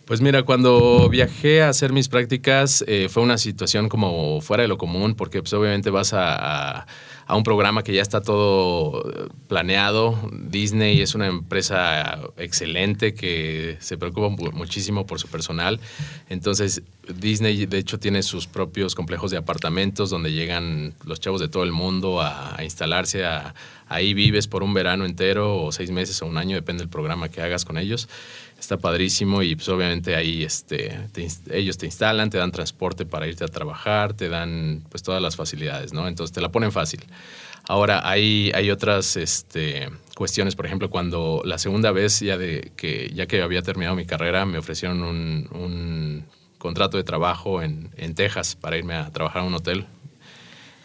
[0.09, 4.67] Pues mira, cuando viajé a hacer mis prácticas eh, fue una situación como fuera de
[4.67, 6.87] lo común, porque pues obviamente vas a,
[7.27, 9.03] a, un programa que ya está todo
[9.47, 10.19] planeado.
[10.31, 15.79] Disney es una empresa excelente que se preocupa muchísimo por su personal.
[16.27, 21.49] Entonces, Disney de hecho tiene sus propios complejos de apartamentos donde llegan los chavos de
[21.49, 23.25] todo el mundo a, instalarse,
[23.87, 27.29] ahí vives por un verano entero o seis meses o un año, depende del programa
[27.29, 28.09] que hagas con ellos
[28.59, 30.99] está padrísimo y pues obviamente ahí este,
[31.51, 35.35] ellos te instalan, te dan transporte para irte a trabajar, te dan pues todas las
[35.35, 36.07] facilidades, ¿no?
[36.07, 37.01] Entonces te la ponen fácil.
[37.67, 43.11] Ahora hay, hay otras este, cuestiones, por ejemplo, cuando la segunda vez ya, de, que,
[43.13, 46.25] ya que había terminado mi carrera me ofrecieron un, un
[46.57, 49.85] contrato de trabajo en, en Texas para irme a trabajar a un hotel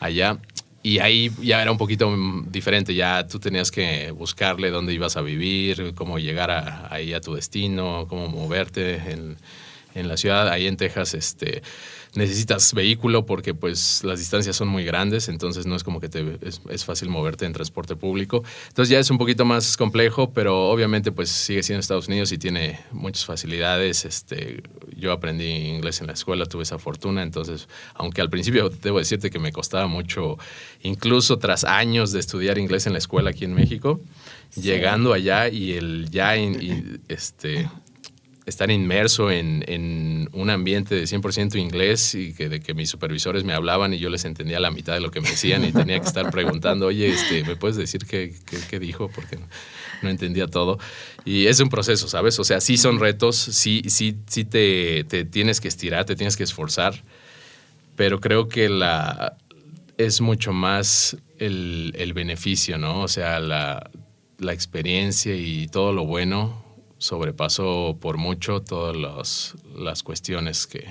[0.01, 0.39] allá
[0.85, 2.15] y ahí ya era un poquito
[2.47, 6.51] diferente, ya tú tenías que buscarle dónde ibas a vivir, cómo llegar
[6.91, 9.39] ahí a tu destino, cómo moverte en,
[9.95, 10.47] en la ciudad.
[10.51, 11.63] Ahí en Texas, este,
[12.15, 16.39] necesitas vehículo porque pues las distancias son muy grandes, entonces no es como que te,
[16.43, 18.43] es, fácil moverte en transporte público.
[18.69, 22.39] Entonces ya es un poquito más complejo, pero obviamente pues sigue siendo Estados Unidos y
[22.39, 24.05] tiene muchas facilidades.
[24.05, 24.63] Este,
[24.97, 29.31] yo aprendí inglés en la escuela, tuve esa fortuna, entonces aunque al principio debo decirte
[29.31, 30.39] que me costaba mucho,
[30.83, 34.01] incluso tras años de estudiar inglés en la escuela aquí en México,
[34.55, 37.69] llegando allá y el ya este
[38.47, 43.55] estar inmerso en, un ambiente de 100% inglés y que de que mis supervisores me
[43.55, 46.07] hablaban y yo les entendía la mitad de lo que me decían y tenía que
[46.07, 48.35] estar preguntando, oye, este, ¿me puedes decir qué,
[48.69, 49.09] qué, dijo?
[49.09, 49.39] Porque
[50.03, 50.79] no entendía todo.
[51.25, 52.39] Y es un proceso, ¿sabes?
[52.39, 56.37] O sea, sí son retos, sí, sí, sí te, te tienes que estirar, te tienes
[56.37, 57.03] que esforzar,
[57.97, 59.39] pero creo que la,
[59.97, 63.01] es mucho más el, el beneficio, ¿no?
[63.01, 63.91] O sea, la,
[64.39, 66.64] la experiencia y todo lo bueno
[67.05, 70.87] sobrepasó por mucho todas las cuestiones que,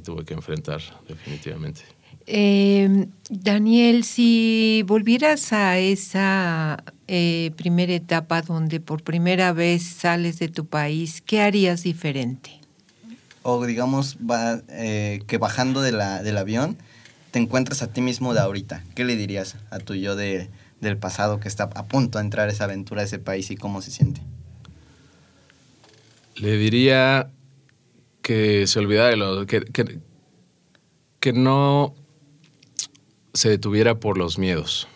[0.00, 1.82] tuve que enfrentar definitivamente.
[2.26, 10.48] Eh, Daniel, si volvieras a esa eh, primera etapa donde por primera vez sales de
[10.48, 12.50] tu país, ¿qué harías diferente?
[13.42, 16.76] O digamos va, eh, que bajando de la, del avión
[17.30, 18.84] te encuentras a ti mismo de ahorita.
[18.94, 20.50] ¿Qué le dirías a tu yo de,
[20.80, 23.56] del pasado que está a punto de entrar a esa aventura, a ese país y
[23.56, 24.20] cómo se siente?
[26.36, 27.30] Le diría
[28.22, 29.46] que se olvidara de lo.
[29.46, 29.62] Que,
[31.20, 31.94] que, no
[33.32, 34.88] se detuviera por los miedos.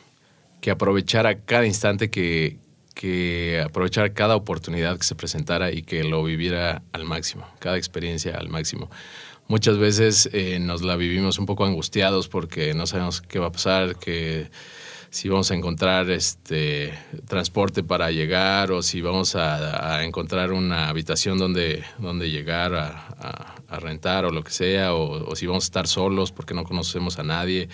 [0.60, 2.58] Que aprovechara cada instante, que,
[2.94, 8.36] que aprovechara cada oportunidad que se presentara y que lo viviera al máximo, cada experiencia
[8.36, 8.90] al máximo.
[9.46, 13.52] Muchas veces eh, nos la vivimos un poco angustiados porque no sabemos qué va a
[13.52, 14.50] pasar, que
[15.10, 16.92] si vamos a encontrar este
[17.26, 24.24] transporte para llegar o si vamos a, encontrar una habitación donde, donde llegar a, rentar
[24.24, 27.68] o lo que sea, o, si vamos a estar solos porque no conocemos a nadie.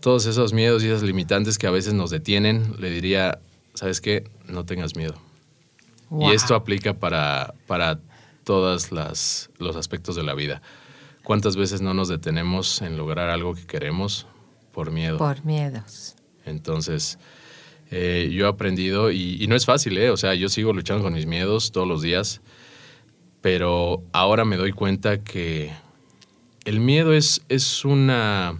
[0.00, 3.38] Todos esos miedos y esas limitantes que a veces nos detienen, le diría,
[3.74, 4.24] ¿sabes qué?
[4.46, 5.14] No tengas miedo.
[6.20, 7.98] Y esto aplica para, para
[8.44, 10.62] todos los aspectos de la vida.
[11.24, 14.26] ¿Cuántas veces no nos detenemos en lograr algo que queremos
[14.72, 15.16] por miedo?
[15.16, 16.13] Por miedos.
[16.46, 17.18] Entonces,
[17.90, 20.10] eh, yo he aprendido, y, no es fácil, ¿eh?
[20.10, 22.40] O sea, yo sigo luchando con mis miedos todos los días,
[23.40, 25.72] pero ahora me doy cuenta que
[26.64, 28.58] el miedo es, es una...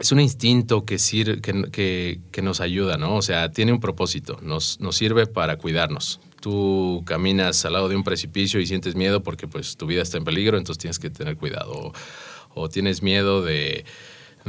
[0.00, 0.96] Es un instinto que,
[1.42, 3.16] que, que, nos ayuda, ¿no?
[3.16, 6.20] O sea, tiene un propósito, nos, nos sirve para cuidarnos.
[6.40, 10.16] Tú caminas al lado de un precipicio y sientes miedo porque pues tu vida está
[10.16, 11.92] en peligro, entonces tienes que tener cuidado.
[12.54, 13.84] o tienes miedo de,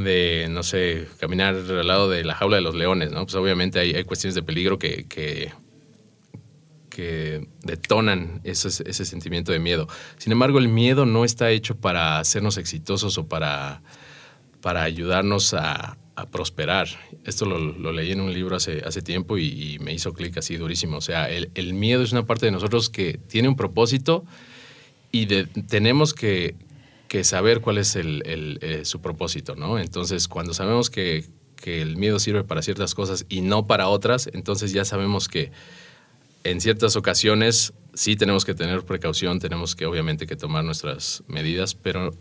[0.03, 3.25] de, no sé, caminar al lado de la jaula de los leones, ¿no?
[3.25, 5.51] Pues obviamente hay, cuestiones de peligro que, que,
[7.63, 8.69] detonan ese,
[9.05, 9.87] sentimiento de miedo.
[10.17, 13.81] Sin embargo, el miedo no está hecho para hacernos exitosos o para,
[14.59, 15.97] para ayudarnos a,
[16.31, 16.89] prosperar.
[17.23, 20.97] Esto lo, leí en un libro hace, hace tiempo y, me hizo clic así durísimo.
[20.97, 24.25] O sea, el, miedo es una parte de nosotros que tiene un propósito
[25.13, 26.55] y tenemos que,
[27.09, 28.21] que saber cuál es el,
[28.61, 29.79] eh, su propósito, ¿no?
[29.79, 31.25] Entonces, cuando sabemos que,
[31.65, 35.51] el miedo sirve para ciertas cosas y no para otras, entonces ya sabemos que
[36.43, 41.75] en ciertas ocasiones sí tenemos que tener precaución, tenemos que obviamente que tomar nuestras medidas,
[41.75, 42.15] pero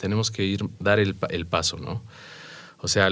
[0.00, 1.14] tenemos que ir, dar el,
[1.46, 2.02] paso, ¿no?
[2.78, 3.10] O sea,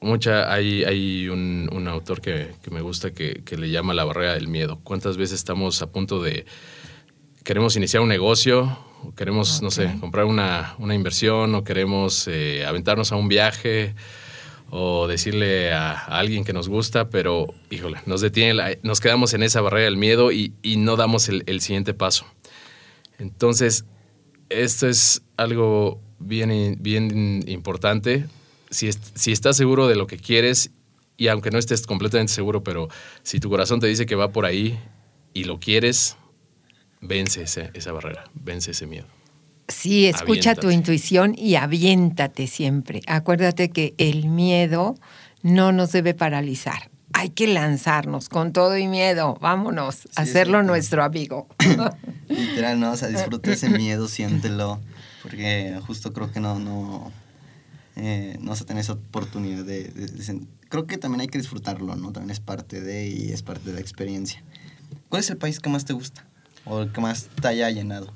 [0.00, 4.78] mucha, hay, hay un, autor que, me gusta que, le llama la barrera del miedo.
[4.84, 6.44] ¿Cuántas veces estamos a punto de,
[7.44, 9.64] queremos iniciar un negocio, o queremos, okay.
[9.64, 13.94] no sé, comprar una, una, inversión, o queremos eh, aventarnos a un viaje,
[14.70, 19.32] o decirle a, a, alguien que nos gusta, pero, híjole, nos detiene, la, nos quedamos
[19.34, 22.26] en esa barrera del miedo y, y no damos el, el, siguiente paso.
[23.18, 23.84] Entonces,
[24.48, 28.26] esto es algo bien, bien importante.
[28.70, 30.70] Si, si estás seguro de lo que quieres,
[31.16, 32.88] y aunque no estés completamente seguro, pero
[33.22, 34.78] si tu corazón te dice que va por ahí
[35.34, 36.17] y lo quieres,
[37.00, 39.06] vence esa barrera, vence ese miedo.
[39.68, 40.60] Sí, escucha aviéntate.
[40.60, 43.02] tu intuición y aviéntate siempre.
[43.06, 44.94] Acuérdate que el miedo
[45.42, 46.90] no nos debe paralizar.
[47.12, 49.36] Hay que lanzarnos con todo y miedo.
[49.40, 51.48] Vámonos, sí, hacerlo nuestro amigo.
[52.28, 54.80] Literal, no, o sea, disfruta ese miedo, siéntelo,
[55.22, 57.12] porque justo creo que no, no,
[57.96, 61.38] eh, no vas a tener esa oportunidad de, de, de, Creo que también hay que
[61.38, 62.12] disfrutarlo, ¿no?
[62.12, 64.42] También es parte de y es parte de la experiencia.
[65.08, 66.26] ¿Cuál es el país que más te gusta?
[66.68, 68.12] ¿O el que más te haya llenado?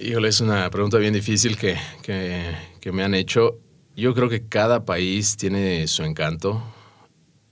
[0.00, 3.58] Híjole, es una pregunta bien difícil que, que, que, me han hecho.
[3.96, 6.62] Yo creo que cada país tiene su encanto.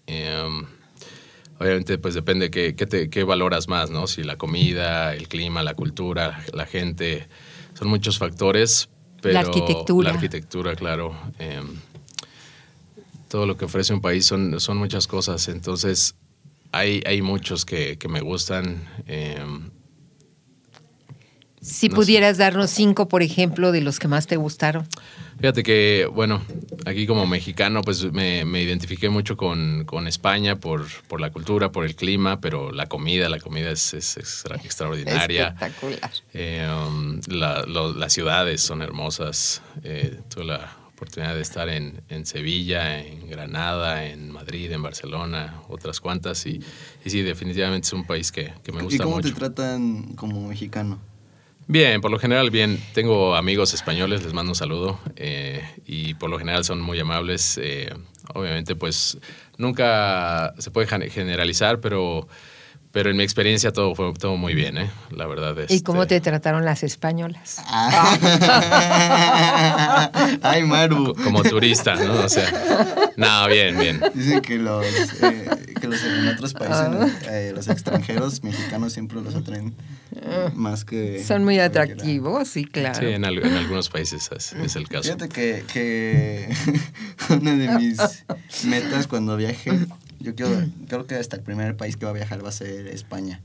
[0.06, 0.66] Um,
[1.58, 4.06] obviamente, pues depende qué, qué, te, qué valoras más, ¿no?
[4.06, 7.26] Si la comida, el clima, la cultura, la gente,
[7.74, 8.90] son muchos factores.
[9.22, 10.10] Pero la arquitectura.
[10.10, 11.16] La arquitectura, claro.
[11.40, 11.80] Um,
[13.28, 15.48] todo lo que ofrece un país son, son muchas cosas.
[15.48, 16.14] Entonces,
[16.70, 18.86] hay, hay muchos que, que me gustan.
[19.42, 19.70] Um,
[21.66, 22.42] si no pudieras sé.
[22.44, 24.86] darnos cinco, por ejemplo, de los que más te gustaron.
[25.38, 26.40] Fíjate que, bueno,
[26.86, 31.72] aquí como mexicano, pues me, me identifiqué mucho con, con España por, por, la cultura,
[31.72, 35.48] por el clima, pero la comida, la comida es, es, es extraordinaria.
[35.48, 36.10] Espectacular.
[36.32, 39.60] Eh, um, la, lo, las ciudades son hermosas.
[39.82, 45.60] Eh, tuve la oportunidad de estar en, en, Sevilla, en Granada, en Madrid, en Barcelona,
[45.68, 46.46] otras cuantas.
[46.46, 46.62] Y,
[47.04, 48.94] y sí, definitivamente es un país que, que me gusta mucho.
[48.94, 49.28] ¿Y cómo mucho.
[49.28, 50.98] te tratan como mexicano?
[51.68, 52.80] Bien, por lo general bien.
[52.94, 57.58] Tengo amigos españoles, les mando un saludo eh, y por lo general son muy amables.
[57.60, 57.92] Eh,
[58.34, 59.18] obviamente, pues
[59.58, 62.28] nunca se puede generalizar, pero,
[62.96, 64.90] pero en mi experiencia todo fue todo muy bien, ¿eh?
[65.10, 65.54] la verdad.
[65.68, 66.18] ¿Y cómo este...
[66.18, 67.60] te trataron las españolas?
[67.66, 68.08] Ah.
[70.42, 71.14] Ay, Maru.
[71.22, 72.14] Como turista, ¿no?
[72.24, 72.50] O sea,
[73.18, 74.00] no, bien, bien.
[74.14, 74.86] Dicen que los,
[75.22, 75.46] eh,
[75.78, 76.78] que los en otros países,
[77.28, 77.50] ah.
[77.54, 79.74] los extranjeros mexicanos siempre los atraen
[80.54, 81.22] más que...
[81.22, 82.98] Son muy atractivos, sí, claro.
[82.98, 85.02] Sí, en, al, en algunos países es, es, el caso.
[85.02, 86.48] Fíjate que, que
[87.28, 87.98] una de mis
[88.64, 89.86] metas cuando viaje,
[90.26, 90.52] yo quiero,
[90.88, 93.40] creo que hasta el primer país que va a viajar va a ser España.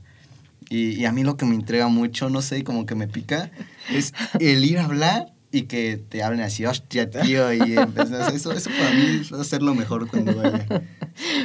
[0.68, 3.50] Y, y a mí lo que me entrega mucho, no sé, como que me pica,
[3.90, 8.52] es el ir a hablar y que te hablen así, hostia, tío, y empezar, eso,
[8.52, 10.66] eso para mí va a ser lo mejor cuando vaya.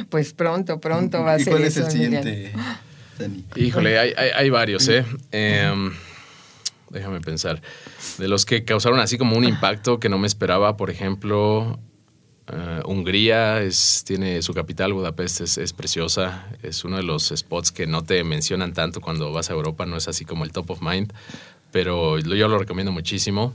[0.08, 2.52] Pues pronto, pronto va a ¿Y ser cuál eso, es el siguiente?
[3.54, 5.04] Híjole, hay, hay, hay varios, ¿eh?
[5.30, 5.90] eh
[6.90, 7.60] déjame pensar.
[8.18, 11.78] De los que causaron así como un impacto que no me esperaba, por ejemplo,
[12.52, 17.72] uh, Hungría es, tiene su capital, Budapest es, es, preciosa, es uno de los spots
[17.72, 20.70] que no te mencionan tanto cuando vas a Europa, no es así como el top
[20.70, 21.12] of mind,
[21.70, 23.54] pero yo lo recomiendo muchísimo.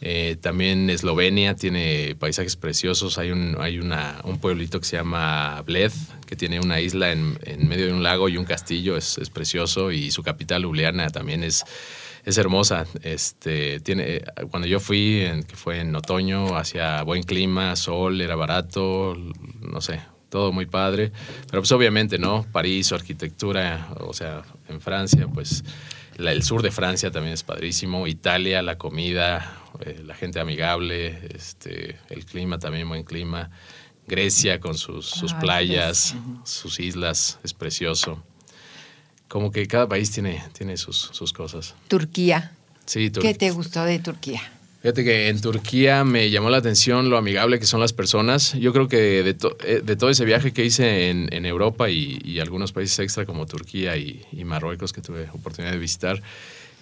[0.00, 3.18] Eh, también Eslovenia tiene paisajes preciosos.
[3.18, 5.92] Hay, un, hay una, un pueblito que se llama Bled,
[6.26, 8.96] que tiene una isla en, en medio de un lago y un castillo.
[8.96, 9.90] Es, es, precioso.
[9.90, 11.64] Y su capital, Ljubljana, también es,
[12.24, 12.86] es hermosa.
[13.02, 18.36] Este, tiene, cuando yo fui, en, que fue en otoño, hacía buen clima, sol, era
[18.36, 19.16] barato,
[19.60, 21.12] no sé, todo muy padre.
[21.50, 22.46] Pero pues obviamente, ¿no?
[22.52, 25.64] París, su arquitectura, o sea, en Francia, pues
[26.16, 28.06] la, el sur de Francia también es padrísimo.
[28.06, 33.50] Italia, la comida, eh, la gente amigable, este, el clima también buen clima.
[34.06, 38.22] Grecia con sus, sus ah, playas, sus islas, es precioso.
[39.28, 41.74] Como que cada país tiene, tiene sus, sus cosas.
[41.86, 42.52] Turquía.
[42.86, 44.40] Sí, Tur ¿Qué te gustó de Turquía?
[44.80, 48.54] Fíjate que en Turquía me llamó la atención lo amigable que son las personas.
[48.54, 51.90] Yo creo que de, to eh, de todo ese viaje que hice en, en Europa
[51.90, 56.22] y, y, algunos países extra como Turquía y, y, Marruecos que tuve oportunidad de visitar,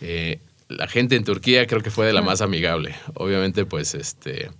[0.03, 2.95] eh, la gente en Turquía creo que fue de la más amigable.
[3.15, 4.51] Obviamente, pues, este,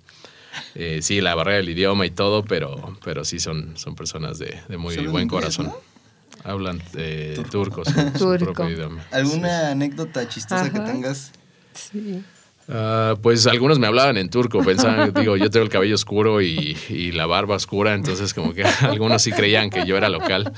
[0.75, 4.61] eh, sí, la barrera del idioma y todo, pero, pero sí son, son personas de,
[4.67, 5.67] de muy buen inglés, corazón.
[5.67, 5.96] ¿no?
[6.45, 8.19] Hablan eh, turco, su, Turco.
[8.39, 9.05] su propio idioma.
[9.11, 9.67] ¿Alguna sí.
[9.73, 10.73] anécdota chistosa Ajá.
[10.73, 11.33] que tengas?
[11.75, 12.23] Sí.
[12.69, 16.77] Ah, pues algunos me hablaban en turco, pensaban, digo, yo tengo el cabello oscuro y,
[16.89, 20.53] y la barba oscura, entonces como que algunos sí creían que yo era local.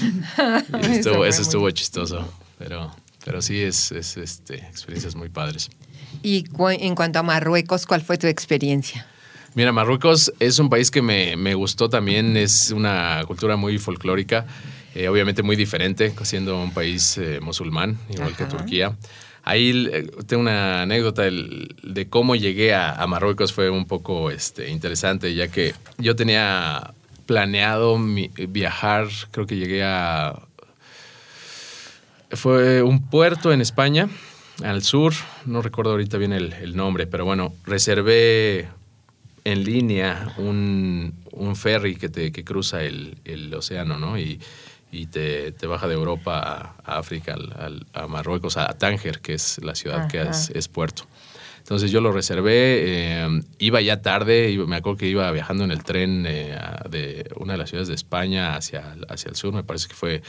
[0.00, 2.26] Y Eso estuvo- eso chistoso,
[2.58, 2.90] pero,
[3.24, 5.68] pero sí es, es este, experiencias muy padres.
[6.22, 9.06] Y cu- en cuanto a Marruecos, ¿cuál fue tu experiencia?
[9.54, 14.46] Mira, Marruecos es un país que me, me gustó también, es una cultura muy folclórica,
[14.94, 18.46] eh, obviamente muy diferente, siendo un país eh, musulmán, igual que.
[18.46, 18.96] Turquía.
[19.44, 24.30] Ahí eh, tengo una anécdota del- de cómo llegué a, a Marruecos, fue un poco
[24.30, 26.92] este, interesante, ya que yo tenía
[27.26, 30.34] planeado mi- viajar, creo que llegué a...
[32.30, 34.08] Fue un puerto en España,
[34.62, 35.12] al sur,
[35.44, 38.68] no recuerdo ahorita bien el, el nombre, pero bueno, reservé
[39.44, 44.18] en línea un, un ferry que, te, que cruza el, el océano, ¿no?
[44.18, 44.40] Y,
[44.92, 49.20] y te, te baja de Europa a, a África, al- al- a Marruecos, a Tánger,
[49.20, 50.30] que es la ciudad que Ajá.
[50.30, 51.04] es, es puerto.
[51.58, 55.70] Entonces yo lo reservé, eh, iba ya tarde, iba- me acuerdo que iba viajando en
[55.70, 56.58] el tren eh,
[56.90, 60.22] de una de las ciudades de España hacia, hacia el sur, me parece que fue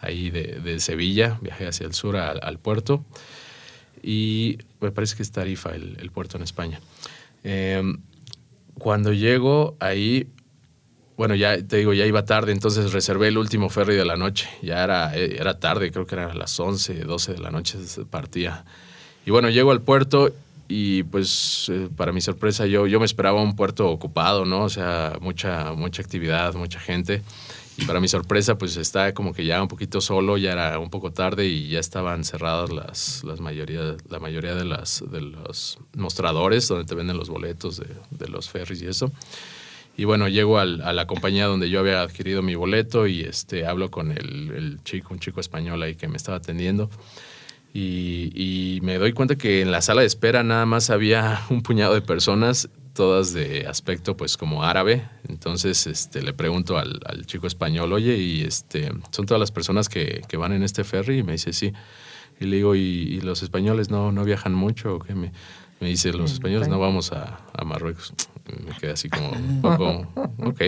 [0.00, 3.04] ahí de, de Sevilla, viajé hacia el sur al, al puerto
[4.02, 6.80] y me parece que es Tarifa el, el puerto en España.
[7.44, 7.82] Eh,
[8.78, 10.28] cuando llego ahí,
[11.20, 14.48] bueno, ya te digo, ya iba tarde, entonces reservé el último ferry de la noche.
[14.62, 18.06] Ya era, eh, era tarde, creo que eran las 11, 12 de la noche se
[18.06, 18.64] partía.
[19.26, 20.32] Y bueno, llego al puerto
[20.66, 24.62] y pues eh, para mi sorpresa yo, yo me esperaba un puerto ocupado, ¿no?
[24.62, 27.22] O sea, mucha, mucha actividad, mucha gente.
[27.76, 30.88] Y para mi sorpresa pues está como que ya un poquito solo, ya era un
[30.88, 35.80] poco tarde y ya estaban cerradas las, las mayoría, la mayoría de, las, de los
[35.94, 39.12] mostradores donde te venden los boletos de, de los ferries y eso.
[39.96, 43.66] Y bueno, llego al- a la compañía donde yo había adquirido mi boleto y este,
[43.66, 46.88] hablo con el, el chico, un chico español ahí que me estaba atendiendo.
[47.72, 51.62] Y, y me doy cuenta que en la sala de espera nada más había un
[51.62, 55.08] puñado de personas, todas de aspecto pues como árabe.
[55.28, 59.88] Entonces este, le pregunto al, al chico español, oye, y este, ¿son todas las personas
[59.88, 61.18] que, que van en este ferry?
[61.18, 61.72] Y me dice, sí.
[62.40, 64.96] Y le digo, ¿y, y los españoles no, no viajan mucho?
[64.96, 65.14] ¿o qué?
[65.14, 65.30] Me,
[65.78, 68.14] me dice, los españoles no vamos a, a Marruecos.
[68.64, 70.08] Me quedé así como, un poco,
[70.38, 70.60] ok.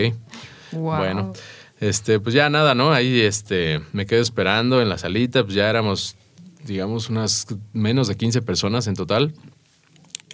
[0.71, 0.97] Wow.
[0.97, 1.33] Bueno,
[1.79, 2.93] este, pues ya nada, ¿no?
[2.93, 6.15] Ahí este, me quedé esperando en la salita, pues ya éramos,
[6.65, 9.33] digamos, unas menos de 15 personas en total.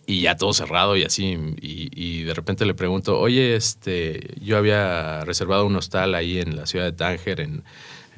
[0.06, 1.38] Y ya todo cerrado y así.
[1.62, 6.56] Y, y de repente le pregunto, oye, este, yo había reservado un hostal ahí en
[6.56, 7.64] la ciudad de Tánger, en,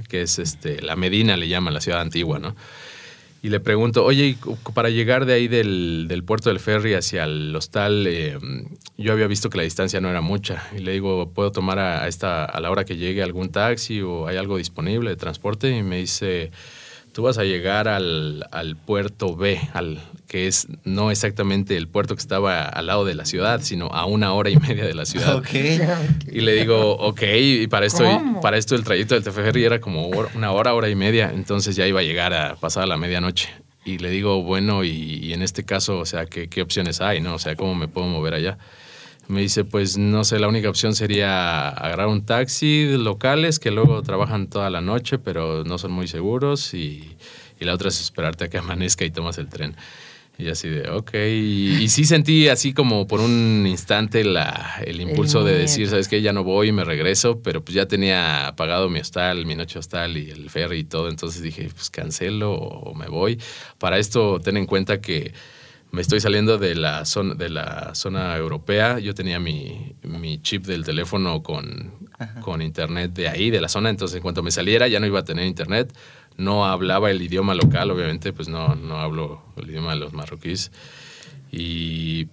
[0.07, 2.55] que es este, la Medina, le llaman, la ciudad antigua, ¿no?
[3.43, 4.38] Y le pregunto, oye,
[4.75, 8.38] para llegar de ahí del, puerto del ferry hacia el hostal, eh,
[8.97, 10.67] yo había visto que la distancia no era mucha.
[10.77, 14.27] Y le digo, ¿puedo tomar a esta, a la hora que llegue algún taxi o
[14.27, 15.75] hay algo disponible de transporte?
[15.75, 16.51] Y me dice,
[17.12, 22.15] tú vas a llegar al, al puerto B, al, que es no exactamente el puerto
[22.15, 25.06] que estaba al lado de la ciudad, sino a una hora y media de la
[25.06, 25.36] ciudad.
[25.36, 25.50] Ok.
[26.32, 28.41] Y le digo, ok, y para esto, ¿Cómo?
[28.41, 31.86] para esto el trayecto del TFR era como una hora, hora y media, entonces ya
[31.86, 33.50] iba a llegar a pasar la medianoche.
[33.84, 37.19] Y le digo, bueno, y, y en este caso, o sea, ¿qué, ¿qué opciones hay?
[37.19, 37.34] ¿no?
[37.34, 38.58] O sea, ¿cómo me puedo mover allá?
[39.31, 43.71] Me dice, pues no sé, la única opción sería agarrar un taxi de locales que
[43.71, 47.15] luego trabajan toda la noche, pero no son muy seguros, y,
[47.57, 49.75] y la otra es esperarte a que amanezca y tomas el tren.
[50.37, 51.13] Y así de, ok.
[51.13, 56.07] Y, y sí sentí así como por un instante la, el impulso de decir, ¿sabes
[56.07, 56.21] qué?
[56.21, 59.79] Ya no voy y me regreso, pero pues ya tenía pagado mi hostal, mi noche
[59.79, 61.09] hostal y el ferry y todo.
[61.09, 63.39] Entonces dije, pues cancelo o me voy.
[63.77, 65.31] Para esto, ten en cuenta que
[65.91, 68.99] me estoy saliendo de la zona, de la zona europea.
[68.99, 72.08] Yo tenía mi, mi chip del teléfono con,
[72.41, 73.89] con internet de ahí, de la zona.
[73.89, 75.93] Entonces, en cuanto me saliera, ya no iba a tener internet.
[76.38, 80.71] No hablaba el idioma local, obviamente, pues no, no hablo el idioma de los marroquíes.
[81.51, 82.30] Y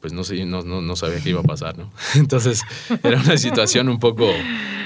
[0.00, 1.90] pues no, sé, no, no, no sabía qué iba a pasar, ¿no?
[2.14, 2.62] Entonces,
[3.02, 4.28] era una situación un poco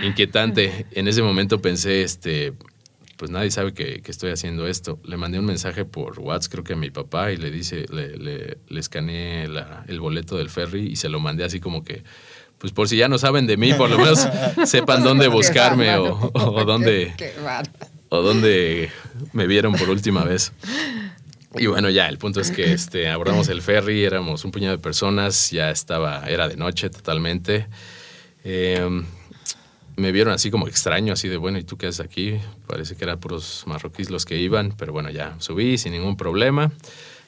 [0.02, 0.87] inquietante.
[0.92, 2.55] En ese momento pensé, este,
[3.16, 4.98] pues nadie sabe que, que estoy haciendo esto.
[5.05, 8.16] Le mandé un mensaje por WhatsApp, creo que a mi papá, y le dice, le,
[8.16, 12.02] le, le escaneé la- el boleto del ferry y se lo mandé así como que,
[12.59, 14.26] pues por si ya no saben de mí, por lo menos
[14.64, 17.14] sepan dónde buscarme o, o dónde,
[18.11, 18.90] o dónde
[19.33, 20.52] me vieron por última vez.
[21.59, 24.83] Y bueno, ya, el punto es que este, abordamos el ferry, éramos un puñado de
[24.83, 27.66] personas, ya estaba, era de noche totalmente.
[28.44, 29.02] Eh,
[29.96, 32.38] me vieron así como extraño, así de, bueno, ¿y tú qué haces aquí?
[32.66, 36.70] Parece que eran puros marroquíes los que iban, pero bueno, ya subí sin ningún problema.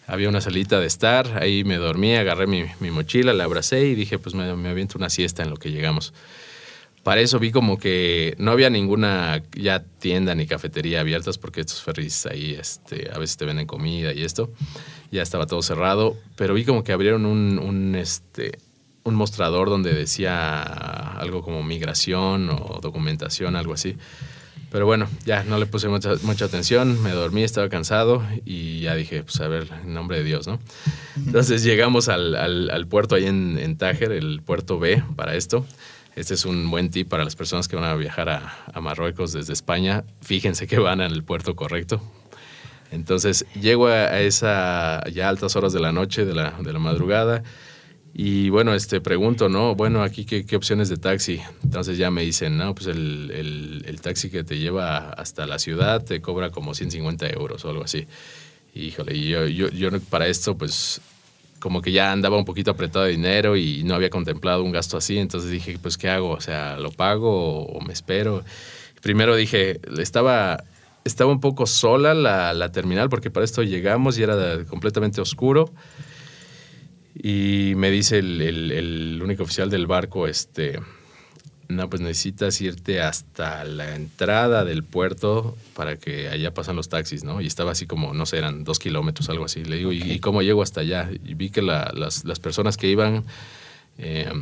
[0.07, 3.95] Había una salita de estar, ahí me dormí, agarré mi, mi mochila, la abracé y
[3.95, 6.13] dije, pues me, me aviento una siesta en lo que llegamos.
[7.03, 11.83] para eso vi como que no había ninguna ya tienda ni cafetería abiertas porque estos
[11.83, 14.53] ferries ahí este, a veces te venden comida y esto.
[15.11, 18.59] Ya estaba todo cerrado, pero vi como que abrieron un, un, este,
[19.09, 23.97] un mostrador donde decía algo como migración o documentación, algo así.
[24.71, 28.95] Pero bueno, ya no le puse mucha, mucha atención, me dormí, estaba cansado y ya
[28.95, 30.59] dije, pues a ver, en nombre de Dios, ¿no?
[31.17, 35.65] Entonces llegamos al, puerto ahí en, en Tánger, el puerto B para esto.
[36.17, 39.53] Este es un buen tip para las personas que van a viajar a, Marruecos desde
[39.53, 40.05] España.
[40.21, 42.03] Fíjense que van al puerto correcto.
[42.91, 46.79] Entonces llego a, a esa ya altas horas de la noche, de la, de la
[46.79, 47.43] madrugada.
[48.15, 49.75] Y bueno, este, pregunto, ¿no?
[49.75, 51.41] Bueno, aquí, ¿qué, qué opciones de taxi?
[51.63, 56.05] Entonces ya me dicen, no, pues el, el, taxi que te lleva hasta la ciudad
[56.05, 58.07] te cobra como 150 euros o algo así.
[58.75, 61.01] Híjole, y yo, yo, yo para esto, pues
[61.59, 64.97] como que ya andaba un poquito apretado de dinero y no había contemplado un gasto
[64.97, 66.31] así, entonces dije, pues ¿qué hago?
[66.31, 68.45] O sea, ¿lo pago o, me espero?
[69.03, 70.65] Primero dije, estaba,
[71.05, 75.71] estaba un poco sola la, la terminal porque para esto llegamos y era completamente oscuro.
[77.21, 80.79] Y me dice el, el, el, único oficial del barco, este,
[81.67, 87.25] no, pues necesitas irte hasta la entrada del puerto para que allá pasan los taxis,
[87.25, 87.41] ¿no?
[87.41, 89.65] Y estaba así como, no sé, eran dos kilómetros, algo así.
[89.65, 91.11] Le digo, ¿y, ¿y cómo llego hasta allá?
[91.25, 93.25] Y vi que la, las, las, personas que iban
[93.99, 94.33] eh,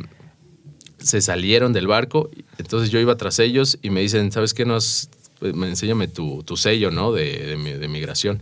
[0.99, 4.65] se salieron del barco, entonces yo iba tras ellos y me dicen, ¿sabes qué?
[4.65, 5.09] Nos,
[5.39, 7.11] pues, enséñame tu, tu sello, ¿no?
[7.11, 8.39] De, de, de migración.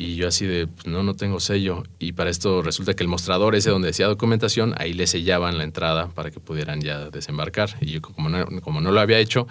[0.00, 1.82] Y yo así de, pues, no, no tengo sello.
[1.98, 5.64] Y para esto resulta que el mostrador ese donde decía documentación, ahí le sellaban la
[5.64, 7.76] entrada para que pudieran ya desembarcar.
[7.82, 9.46] Y yo como no, como no lo había hecho,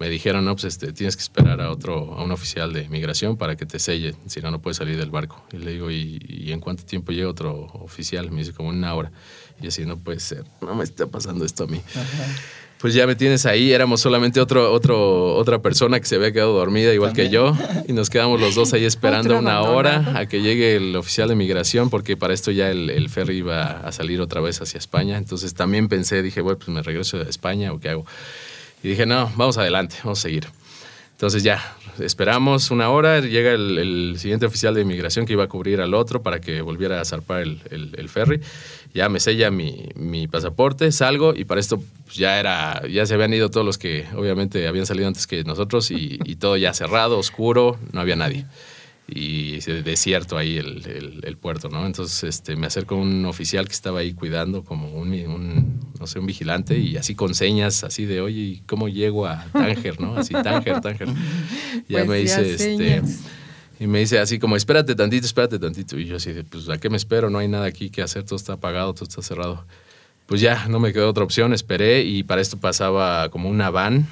[0.00, 3.36] me dijeron, no, pues este, tienes que esperar a otro, a un oficial de migración
[3.36, 5.46] para que te selle, si no, no puedes salir del barco.
[5.52, 8.28] Y le digo, ¿y, y en cuánto tiempo llega otro oficial?
[8.32, 9.12] Me dice, como una hora.
[9.60, 11.80] Y así, no puede ser, no me está pasando esto a mí.
[11.94, 12.26] Ajá
[12.82, 13.72] pues ya me tienes ahí.
[13.72, 17.28] Éramos solamente otro, otro, otra persona que se había quedado dormida, igual También.
[17.28, 17.56] que yo,
[17.86, 21.36] y nos quedamos los dos ahí esperando una hora a que llegue el oficial de
[21.36, 25.16] migración, porque para esto ya el, el, ferry iba a salir otra vez hacia España.
[25.16, 28.04] Entonces también pensé, dije, bueno, pues me regreso a España o qué hago.
[28.82, 30.48] Y dije, no, vamos adelante, vamos a seguir.
[31.22, 35.80] Entonces ya, esperamos una hora, llega el, siguiente oficial de inmigración que iba a cubrir
[35.80, 38.40] al otro para que volviera a zarpar el, ferry.
[38.92, 43.14] Ya me sella mi, mi, pasaporte, salgo y para esto pues ya era, ya se
[43.14, 47.18] habían ido todos los que obviamente habían salido antes que nosotros y, todo ya cerrado,
[47.18, 48.44] oscuro, no había nadie
[49.06, 51.86] y desierto ahí el, puerto, ¿no?
[51.86, 56.18] Entonces este, me acerco a un oficial que estaba ahí cuidando, como un, no sé,
[56.18, 60.16] un vigilante, y así con señas, así de, oye, ¿cómo llego a Tánger, no?
[60.16, 61.08] Así, Tánger, Tánger.
[61.88, 63.02] Y ya pues me dice, este...
[63.78, 65.98] Y me dice así como, espérate tantito, espérate tantito.
[65.98, 67.30] Y yo así de, pues, ¿a qué me espero?
[67.30, 69.64] No hay nada aquí que hacer, todo está apagado, todo está cerrado.
[70.26, 74.08] Pues ya, no me quedó otra opción, esperé y para esto pasaba como una van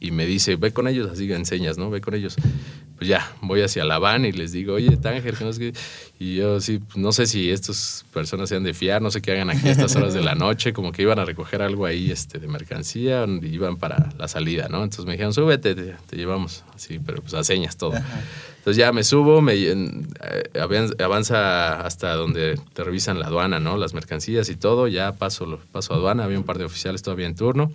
[0.00, 1.88] y me dice, ve con ellos, así enseñas, ¿no?
[1.90, 2.36] Ve con ellos
[3.02, 5.72] pues ya, voy hacia la van y les digo, oye, Tánger, no sé
[6.20, 9.32] Y yo sí, pues no sé si estas personas sean de fiar, no sé qué
[9.32, 12.12] hagan aquí a estas horas de la noche, como que iban a recoger algo ahí
[12.12, 14.84] este, de mercancía, y iban para la salida, ¿no?
[14.84, 17.94] Entonces me dijeron, súbete, te, te llevamos, así, pero pues a señas todo.
[17.94, 18.20] Ajá.
[18.58, 23.76] Entonces ya me subo, me eh, avanza hasta donde te revisan la aduana, ¿no?
[23.78, 27.26] Las mercancías y todo, ya paso, paso a aduana, había un par de oficiales todavía
[27.26, 27.72] en turno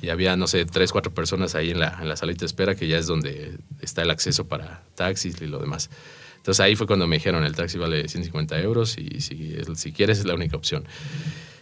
[0.00, 2.74] y había, no sé, tres, cuatro personas ahí en la, en la salita de espera,
[2.74, 5.90] que ya es donde está el acceso para taxis y lo demás.
[6.36, 10.18] Entonces ahí fue cuando me dijeron, el taxi vale 150 euros y si, si quieres
[10.18, 10.84] es la única opción.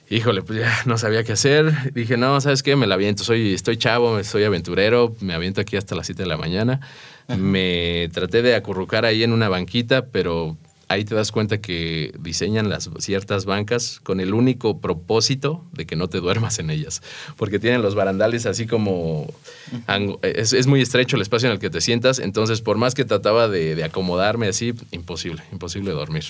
[0.09, 1.93] Híjole, pues ya no sabía qué hacer.
[1.93, 2.76] Dije, no, ¿sabes qué?
[2.76, 3.24] Me la aviento.
[3.24, 6.80] Soy, estoy chavo, soy aventurero, me aviento aquí hasta las 7 de la mañana.
[7.26, 7.37] Ajá.
[7.37, 10.57] Me traté de acurrucar ahí en una banquita, pero
[10.89, 15.97] ahí te das cuenta que diseñan las ciertas bancas con el único propósito de que
[15.97, 17.03] no te duermas en ellas,
[17.37, 19.26] porque tienen los barandales así como
[20.22, 23.49] es, muy estrecho el espacio en el que te sientas, entonces por más que trataba
[23.49, 26.24] de, de acomodarme así, imposible, imposible dormir.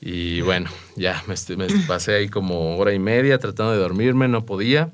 [0.00, 4.46] Y bueno, ya me, me, pasé ahí como hora y media tratando de dormirme, no
[4.46, 4.90] podía.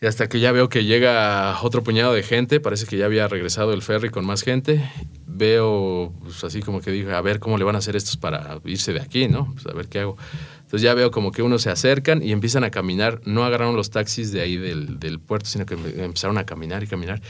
[0.00, 3.26] Y hasta que ya veo que llega otro puñado de gente, parece que ya había
[3.26, 4.88] regresado el ferry con más gente.
[5.26, 8.60] Veo, pues así como que dije, a ver cómo le van a hacer estos para
[8.64, 9.52] irse de aquí, ¿no?
[9.54, 10.16] Pues a ver qué hago.
[10.58, 13.20] Entonces ya veo como que unos se acercan y empiezan a caminar.
[13.24, 17.20] No agarraron los taxis de ahí del, puerto, sino que empezaron a caminar y caminar.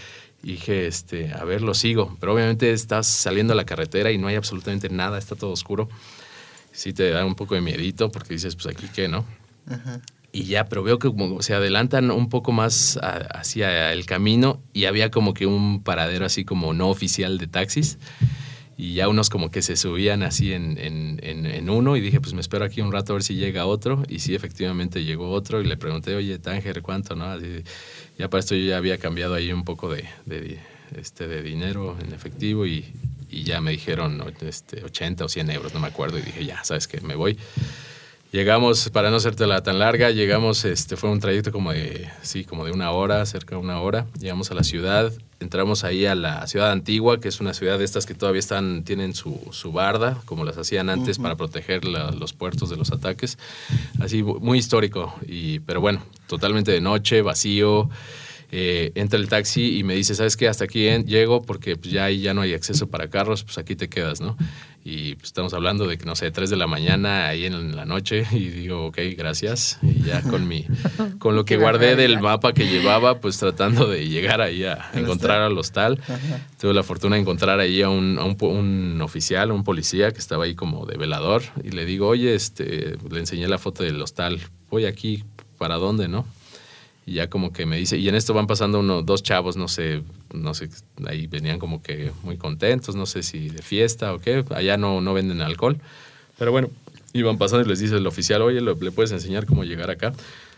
[0.43, 2.19] Y dije, este, a ver, lo sigo.
[2.21, 5.89] Pero obviamente estás saliendo a la carretera y no hay absolutamente nada, está todo oscuro.
[6.73, 9.25] Sí te da un poco de miedito porque dices, pues aquí qué, ¿no?
[9.67, 10.03] Ajá
[10.33, 14.85] y ya, pero veo que como se adelantan un poco más hacia el camino y
[14.85, 17.99] había como que un paradero así como no oficial de taxis.
[18.77, 22.35] y ya unos como que se subían así en, en, en, uno y dije, pues
[22.35, 24.05] me espero aquí un rato a ver si llega otro.
[24.09, 27.17] Y sí, efectivamente llegó otro y le pregunté, oye, Tánger, ¿cuánto?
[27.17, 27.27] no
[28.19, 30.61] Ya para esto yo ya había cambiado ahí un poco de, de
[30.97, 32.85] este, de dinero en efectivo y,
[33.31, 36.19] y ya me dijeron este, 80 o 100 euros, no me acuerdo.
[36.19, 37.37] Y dije, ya, ¿sabes que Me voy.
[38.31, 42.67] Llegamos, para no hacértela tan larga, llegamos, este, fue un trayecto como de, sí, como
[42.67, 44.07] de una hora, cerca de una hora.
[44.21, 45.11] Llegamos a la ciudad,
[45.41, 48.85] entramos ahí a la ciudad antigua, que es una ciudad de estas que todavía están,
[48.85, 53.39] tienen su, su barda, como las hacían antes para proteger los puertos de los ataques.
[53.99, 57.89] Así, muy histórico, y, pero bueno, totalmente de noche, vacío.
[58.51, 60.49] Eh, entra el taxi y me dice, ¿sabes qué?
[60.49, 63.77] Hasta aquí llego porque pues, ya ahí ya no hay acceso para carros, pues aquí
[63.77, 64.39] te quedas, ¿no?
[64.91, 67.85] Y pues, estamos hablando de que, no sé, 3 de la mañana ahí en la
[67.85, 69.79] noche y digo, ok, gracias.
[69.83, 70.65] Y ya con mi,
[71.19, 75.43] con lo que guardé del mapa que llevaba, pues tratando de llegar ahí a encontrar
[75.43, 76.01] al hostal.
[76.59, 80.21] Tuve la fortuna de encontrar ahí a un, a un, un oficial, un policía que
[80.21, 84.01] estaba ahí como de velador y le digo, oye, este, le enseñé la foto del
[84.01, 85.23] hostal, voy aquí,
[85.59, 86.25] ¿para dónde, no?
[87.09, 89.67] Y ya como que me dice, y en esto van pasando uno, dos chavos, no
[89.67, 90.03] sé,
[90.35, 90.69] no sé,
[91.07, 95.01] ahí venían como que muy contentos, no sé si de fiesta o qué, allá no,
[95.01, 95.81] no venden alcohol,
[96.39, 96.69] pero bueno,
[97.15, 100.13] iban pasando y les dice el oficial, oye, ¿le puedes enseñar cómo llegar acá?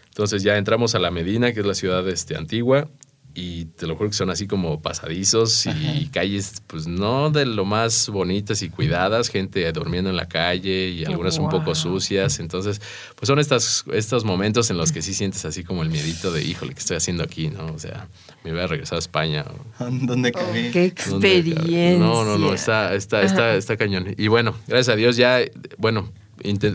[0.08, 2.88] Entonces ya entramos a la Medina, que es la ciudad este, antigua,
[3.34, 7.64] y te lo juro que son así como pasadizos y calles, pues no de lo
[7.64, 12.40] más bonitas y cuidadas, gente durmiendo en la calle y algunas un poco sucias.
[12.40, 12.80] Entonces,
[13.14, 16.42] pues son estas, estos momentos en los que sí sientes así como el miedito de,
[16.42, 17.48] híjole, ¿qué estoy haciendo aquí?
[17.48, 17.66] ¿no?
[17.66, 18.08] O sea,
[18.44, 19.44] me voy a regresar a España.
[19.78, 20.70] ¿Dónde cabé?
[20.70, 21.98] ¡Qué experiencia!
[21.98, 24.14] No, no, no, está, está, está, está cañón.
[24.18, 25.40] Y bueno, gracias a Dios ya,
[25.78, 26.10] bueno,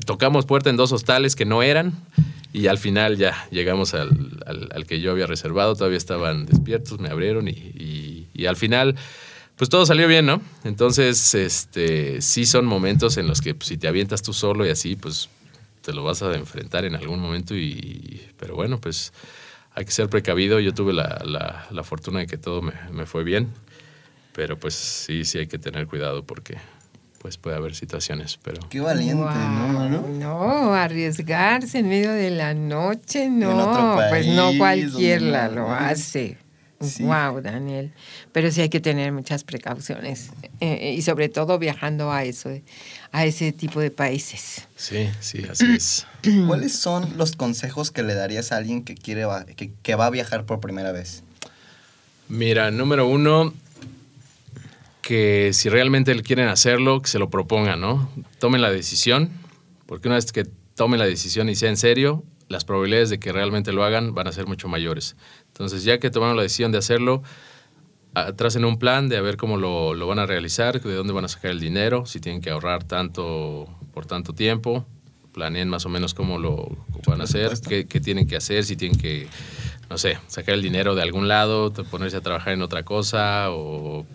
[0.05, 1.93] tocamos puerta en dos hostales que no eran
[2.55, 7.09] y al final ya llegamos al, al, que yo había reservado, todavía estaban despiertos, me
[7.09, 8.95] abrieron y, y, al final,
[9.57, 10.41] pues todo salió bien, ¿no?
[10.63, 14.69] Entonces, este, sí son momentos en los que pues, si te avientas tú solo y
[14.69, 15.27] así, pues
[15.81, 19.11] te lo vas a enfrentar en algún momento y, pero bueno, pues
[19.73, 20.61] hay que ser precavido.
[20.61, 23.49] Yo tuve la, la, la fortuna de que todo me, me fue bien,
[24.33, 26.55] pero pues sí, sí hay que tener cuidado porque
[27.25, 28.61] pues puede haber situaciones, pero...
[28.69, 30.07] Qué valiente, ¿no?
[30.09, 36.37] No, arriesgarse en medio de la noche, no, pues no cualquiera lo hace.
[36.99, 37.91] Wow, Daniel.
[38.31, 42.51] Pero sí hay que tener muchas precauciones eh, y sobre todo viajando a eso,
[43.11, 44.67] a ese tipo de países.
[44.75, 46.05] Sí, sí, así es.
[46.45, 50.11] ¿Cuáles son los consejos que le darías a alguien que quiere que, que va a
[50.11, 51.23] viajar por primera vez?
[52.27, 53.51] Mira, número uno,
[55.05, 58.09] que si realmente quieren hacerlo, que se lo propongan, ¿no?
[58.39, 59.29] Tomen la decisión,
[59.85, 63.31] porque una vez que tomen la decisión y sea en serio, las probabilidades de que
[63.31, 65.15] realmente lo hagan van a ser mucho mayores.
[65.49, 67.21] Entonces, ya que tomaron la decisión de hacerlo,
[68.35, 71.25] tracen un plan de a ver cómo lo, lo, van a realizar, de dónde van
[71.25, 74.87] a sacar el dinero, si tienen que ahorrar tanto por tanto tiempo,
[75.33, 76.75] planeen más o menos cómo lo
[77.05, 79.27] van a hacer, qué, qué tienen que hacer, si tienen que
[79.89, 84.05] no sé, sacar el dinero de algún lado, ponerse a trabajar en otra cosa o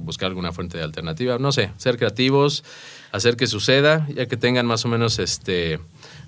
[0.00, 2.64] buscar alguna fuente de alternativa, no sé, ser creativos,
[3.12, 5.78] hacer que suceda, ya que tengan más o menos este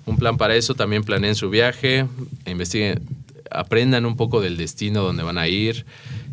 [0.05, 2.05] un plan para eso, también planeen su viaje,
[2.45, 3.01] investiguen,
[3.49, 5.85] aprendan un poco del destino donde van a ir.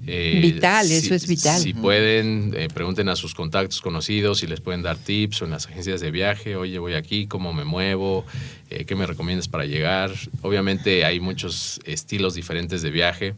[0.07, 1.61] Eh, vital, eso es vital.
[1.61, 5.51] Si pueden, eh, pregunten a sus contactos conocidos si les pueden dar tips o en
[5.51, 8.25] las agencias de viaje, oye, voy aquí, cómo me muevo,
[8.71, 10.11] eh, qué me recomiendas para llegar.
[10.43, 13.35] Obviamente hay muchos estilos diferentes de viaje.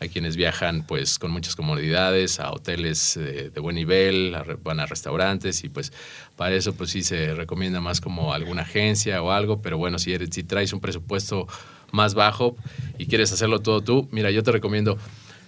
[0.00, 5.62] Hay quienes viajan pues con muchas comodidades, a hoteles de buen nivel, van a restaurantes
[5.62, 5.92] y pues
[6.36, 10.12] para eso pues sí se recomienda más como alguna agencia o algo, pero bueno, si,
[10.12, 11.46] eres, si traes un presupuesto
[11.92, 12.56] más bajo
[12.98, 14.98] y quieres hacerlo todo tú, mira, yo te recomiendo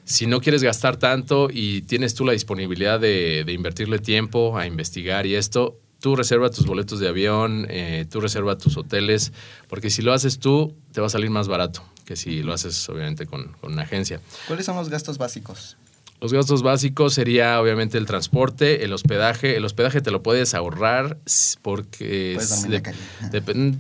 [0.07, 5.27] si no quieres gastar tanto y tienes tú la disponibilidad de, invertirle tiempo a investigar
[5.27, 9.33] y esto, tú reserva tus boletos de avión, eh, tú reserva tus hoteles,
[9.69, 12.89] porque si lo haces tú, te va a salir más barato que si lo haces
[12.89, 14.21] obviamente con una agencia.
[14.47, 15.77] ¿Cuáles son los gastos básicos?
[16.21, 19.57] Los gastos básicos sería obviamente el transporte, el hospedaje.
[19.57, 21.19] El hospedaje te lo puedes ahorrar
[21.63, 22.39] porque...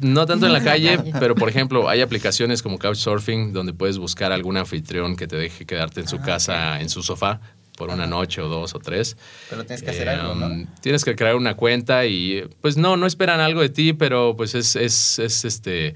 [0.01, 4.32] no tanto en la calle, pero por ejemplo hay aplicaciones como Couchsurfing donde puedes buscar
[4.32, 7.41] algún anfitrión que te deje quedarte en su ah, casa, en su sofá
[7.76, 9.16] por una noche o dos o tres.
[9.51, 10.47] Pero tienes que hacer algo, ¿no?
[10.47, 14.34] Em, tienes que crear una cuenta y pues no, no esperan algo de ti, pero
[14.37, 15.95] pues es, es, es este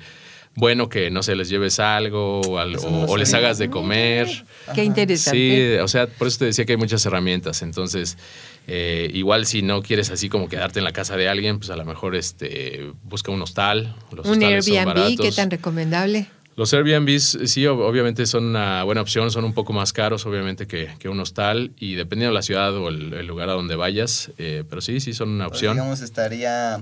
[0.57, 4.29] bueno que, no sé, les lleves algo o, les hagas de comer.
[4.75, 5.77] Qué interesante.
[5.77, 7.63] Sí, o sea, por eso te decía que hay muchas herramientas.
[7.63, 8.19] Entonces,
[8.67, 11.77] eh, igual si no quieres así como quedarte en la casa de alguien, pues a
[11.77, 13.95] lo mejor este, busca un hostal.
[14.25, 16.27] un Airbnb, ¿qué tan recomendable?
[16.57, 20.67] Los Airbnbs sí, ob- obviamente son una buena opción, son un poco más caros obviamente
[20.67, 23.77] que, que un hostal y dependiendo de la ciudad o el, el lugar a donde
[23.77, 25.75] vayas, eh, pero sí, sí son una Pues, opción.
[25.77, 26.81] digamos, estaría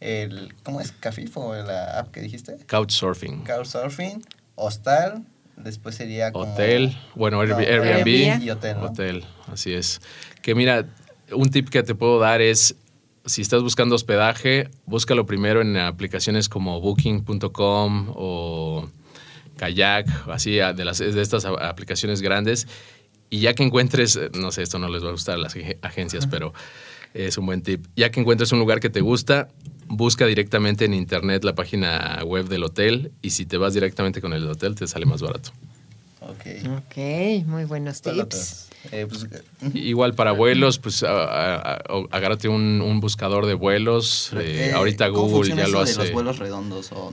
[0.00, 0.92] el, ¿cómo es?
[0.92, 2.56] Cafifo, la app que dijiste.
[2.68, 4.22] Couchsurfing, Couchsurfing,
[4.54, 5.24] hostal,
[5.56, 6.52] después sería como...
[6.52, 8.42] hotel, bueno, No, Airb- Airbnb, Airbnb.
[8.44, 8.86] y hotel, ¿no?
[8.86, 10.00] hotel, así es.
[10.42, 10.86] Que mira,
[11.32, 12.76] un tip que te puedo dar es,
[13.26, 18.88] si estás buscando hospedaje, búscalo primero en aplicaciones como booking.com o
[19.56, 22.68] Kayak, así, de, las, de estas aplicaciones grandes.
[23.30, 25.76] Y ya que encuentres, no sé, esto no les va a gustar a las ag-
[25.82, 26.54] agencias, pero
[27.12, 27.84] es un buen tip.
[27.96, 29.48] Ya que encuentres un lugar que te gusta,
[29.88, 34.32] busca directamente en internet la página web del hotel y si te vas directamente con
[34.32, 35.50] el hotel te sale más barato.
[36.20, 36.68] Ok.
[36.78, 38.68] Ok, muy buenos ¿Cuál tips.
[38.92, 41.80] Eh, pues, eh, Igual para vuelos, pues a- a- a-
[42.10, 44.30] agárrate un, un buscador de vuelos.
[44.34, 45.92] Eh, eh, ahorita ¿cómo Google ya lo hace.
[45.98, 47.12] de los vuelos redondos o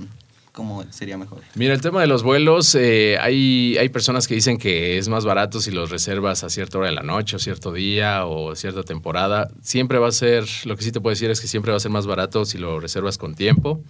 [0.55, 1.41] cómo sería mejor?
[1.53, 5.25] Mira, el tema de los vuelos, eh, hay, hay personas que dicen que es más
[5.25, 8.83] barato si los reservas a cierta hora de la noche o cierto día o cierta
[8.83, 9.49] temporada.
[9.61, 11.79] Siempre va a ser, lo que sí te puedo decir es que siempre va a
[11.79, 13.83] ser más barato si lo reservas con tiempo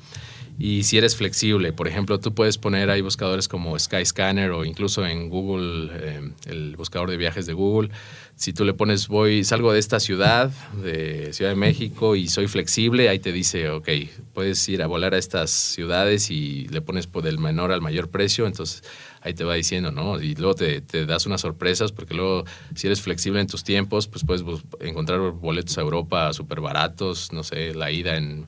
[0.57, 1.74] y si eres flexible.
[1.74, 6.76] Por ejemplo, tú puedes poner ahí buscadores como Skyscanner o incluso en Google, eh, el
[6.76, 7.91] buscador de viajes de Google.
[8.36, 10.52] Si tú le pones, voy, salgo de esta ciudad,
[10.84, 13.88] de Ciudad de México, y soy flexible, ahí te dice, ok,
[14.34, 18.10] puedes ir a volar a estas ciudades y le pones por del menor al mayor
[18.10, 18.84] precio, entonces
[19.22, 20.22] ahí te va diciendo, ¿no?
[20.22, 22.44] Y luego te, te das unas sorpresas, porque luego,
[22.76, 24.44] si eres flexible en tus tiempos, pues puedes
[24.82, 28.48] encontrar boletos a Europa súper baratos, no sé, la ida en,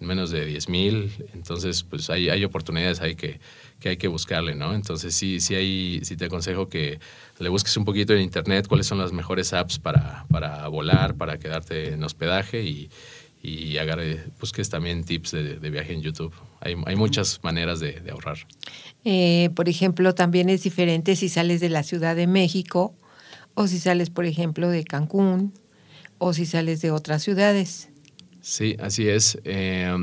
[0.00, 3.38] en menos de 10 mil, entonces pues hay, hay oportunidades ahí que,
[3.80, 4.74] que hay que buscarle, ¿no?
[4.74, 6.98] Entonces sí, sí, hay, sí te aconsejo que
[7.38, 11.38] le busques un poquito en internet cuáles son las mejores apps para, para volar, para
[11.38, 12.90] quedarte en hospedaje y,
[13.42, 16.32] y agarre, busques también tips de, de viaje en YouTube.
[16.60, 18.38] Hay, hay muchas maneras de, de ahorrar.
[19.04, 22.94] Eh, por ejemplo, también es diferente si sales de la Ciudad de México
[23.54, 25.52] o si sales, por ejemplo, de Cancún
[26.18, 27.88] o si sales de otras ciudades.
[28.40, 29.38] Sí, así es.
[29.44, 29.94] Eh,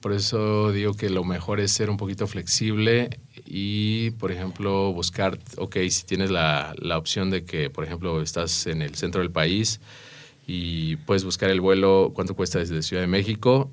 [0.00, 5.38] por eso digo que lo mejor es ser un poquito flexible y, por ejemplo, buscar,
[5.56, 9.30] ok, si tienes la, la opción de que, por ejemplo, estás en el centro del
[9.30, 9.80] país
[10.46, 13.70] y puedes buscar el vuelo, cuánto cuesta desde Ciudad de México.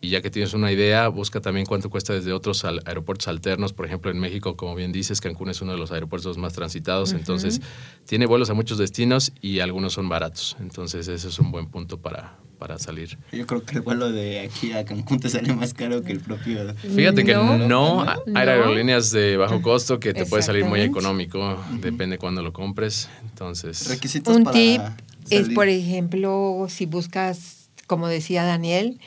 [0.00, 3.72] Y ya que tienes una idea, busca también cuánto cuesta desde otros aeropuertos alternos.
[3.72, 7.12] Por ejemplo, en México, como bien dices, Cancún es uno de los aeropuertos más transitados.
[7.12, 7.60] Entonces,
[8.06, 10.56] tiene vuelos a muchos destinos y algunos son baratos.
[10.60, 13.18] Entonces, ese es un buen punto para, para salir.
[13.32, 16.20] Yo creo que el vuelo de aquí a Cancún te sale más caro que el
[16.20, 16.74] propio...
[16.74, 18.10] Fíjate que No, no, no.
[18.34, 23.08] hay aerolíneas de bajo costo que te puede salir muy económico, depende cuándo lo compres.
[23.22, 24.82] Entonces, Requisitos Un para tip
[25.30, 28.98] es, por ejemplo, si buscas, como decía Daniel,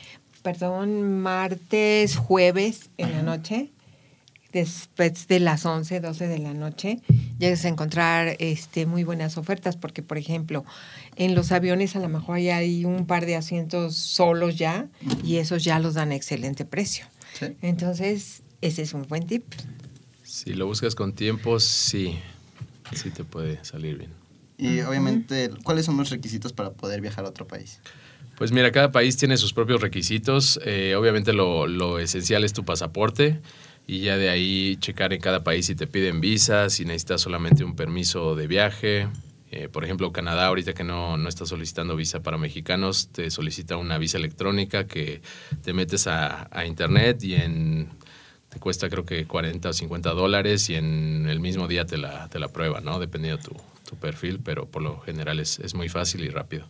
[0.42, 3.70] perdón, martes, jueves en la noche,
[4.52, 7.00] después de las 11, 12 de la noche,
[7.38, 10.64] llegas a encontrar este, muy buenas ofertas, porque, por ejemplo,
[11.20, 14.88] en los aviones a lo mejor ya hay un par de asientos solos ya,
[15.22, 17.04] y esos ya los dan a excelente precio.
[17.38, 17.56] Sí.
[17.60, 19.44] Entonces, ese es un buen tip.
[20.24, 22.18] si lo buscas con tiempo, sí,
[22.94, 24.10] sí te puede salir bien.
[24.56, 27.80] Y obviamente, ¿cuáles son los requisitos para poder viajar a otro país?
[28.38, 30.58] Pues mira, cada país tiene sus propios requisitos.
[30.64, 33.40] Eh, obviamente lo, lo esencial es tu pasaporte
[33.86, 37.62] y ya de ahí checar en cada país si te piden visa, si necesitas solamente
[37.62, 39.08] un permiso de viaje.
[39.52, 43.76] Eh, por ejemplo, Canadá ahorita que no, no está solicitando visa para mexicanos, te solicita
[43.76, 45.22] una visa electrónica que
[45.62, 47.88] te metes a, a internet y en,
[48.48, 52.28] te cuesta creo que 40 o 50 dólares y en el mismo día te la,
[52.28, 53.00] te la prueba, ¿no?
[53.00, 53.56] Dependiendo tu,
[53.88, 56.68] tu perfil, pero por lo general es, es muy fácil y rápido.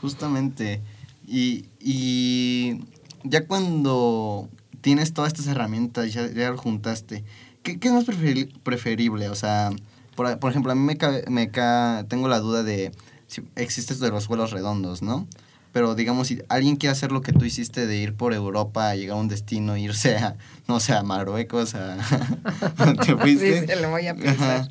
[0.00, 0.80] Justamente.
[1.26, 2.80] Y, y
[3.24, 4.48] ya cuando
[4.80, 7.24] tienes todas estas herramientas, ya, ya lo juntaste,
[7.62, 9.28] ¿qué, qué es más preferi- preferible?
[9.30, 9.70] O sea,
[10.14, 12.92] por, por ejemplo, a mí me, ca- me ca- tengo la duda de
[13.26, 15.26] si existe esto de los vuelos redondos, ¿no?
[15.72, 19.16] Pero digamos, si alguien quiere hacer lo que tú hiciste de ir por Europa, llegar
[19.16, 20.36] a un destino, irse a,
[20.68, 21.96] no sé, a Marruecos, a...
[23.04, 23.60] ¿Te fuiste?
[23.62, 24.68] Sí, se lo voy a pensar.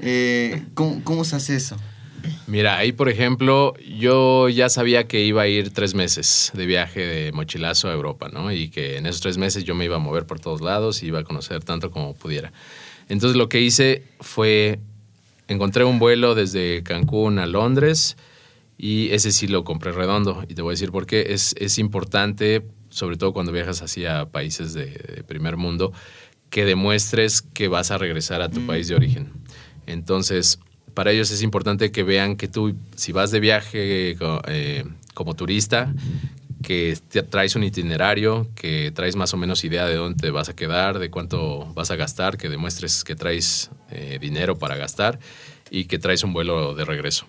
[0.00, 1.76] Eh, ¿cómo, ¿Cómo se hace eso?
[2.46, 7.00] Mira, ahí por ejemplo, yo ya sabía que iba a ir tres meses de viaje
[7.00, 8.50] de mochilazo a Europa, ¿no?
[8.50, 11.06] Y que en esos tres meses yo me iba a mover por todos lados y
[11.06, 12.52] iba a conocer tanto como pudiera.
[13.08, 14.80] Entonces lo que hice fue,
[15.48, 18.16] encontré un vuelo desde Cancún a Londres
[18.78, 20.44] y ese sí lo compré redondo.
[20.48, 21.26] Y te voy a decir por qué.
[21.30, 25.92] Es, es importante, sobre todo cuando viajas hacia países de, de primer mundo,
[26.50, 29.32] que demuestres que vas a regresar a tu país de origen.
[29.86, 30.58] Entonces,
[30.96, 34.16] para ellos es importante que vean que tú, si vas de viaje
[34.48, 35.92] eh, como turista,
[36.62, 40.48] que te- traes un itinerario, que traes más o menos idea de dónde te vas
[40.48, 45.18] a quedar, de cuánto vas a gastar, que demuestres que traes eh, dinero para gastar
[45.70, 47.26] y que traes un vuelo de regreso.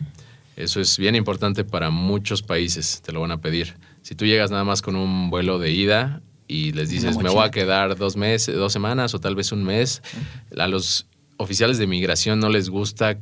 [0.55, 3.75] Eso es bien importante para muchos países, te lo van a pedir.
[4.01, 7.45] Si tú llegas nada más con un vuelo de ida y les dices, me voy
[7.45, 10.01] a quedar dos meses, dos semanas o tal vez un mes,
[10.57, 11.05] a los
[11.37, 13.19] oficiales de migración no les gusta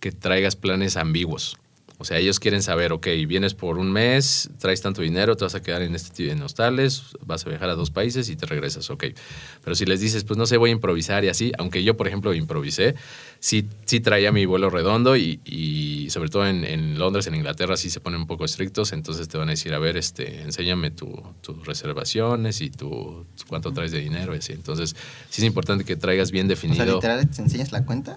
[0.00, 1.56] que traigas planes ambiguos.
[1.98, 5.54] O sea, ellos quieren saber, ok, vienes por un mes, traes tanto dinero, te vas
[5.54, 8.90] a quedar en este en hostales, vas a viajar a dos países y te regresas,
[8.90, 9.04] ok.
[9.62, 12.08] Pero si les dices, pues no sé, voy a improvisar y así, aunque yo, por
[12.08, 12.96] ejemplo, improvisé,
[13.38, 17.76] sí, sí traía mi vuelo redondo y, y sobre todo en, en Londres, en Inglaterra,
[17.76, 20.90] sí se ponen un poco estrictos, entonces te van a decir, a ver, este, enséñame
[20.90, 24.52] tu- tus reservaciones y tu, cuánto traes de dinero y así.
[24.52, 24.96] Entonces,
[25.30, 26.84] sí es importante que traigas bien O definido.
[26.84, 28.16] sea, literal, ¿te enseñas la cuenta?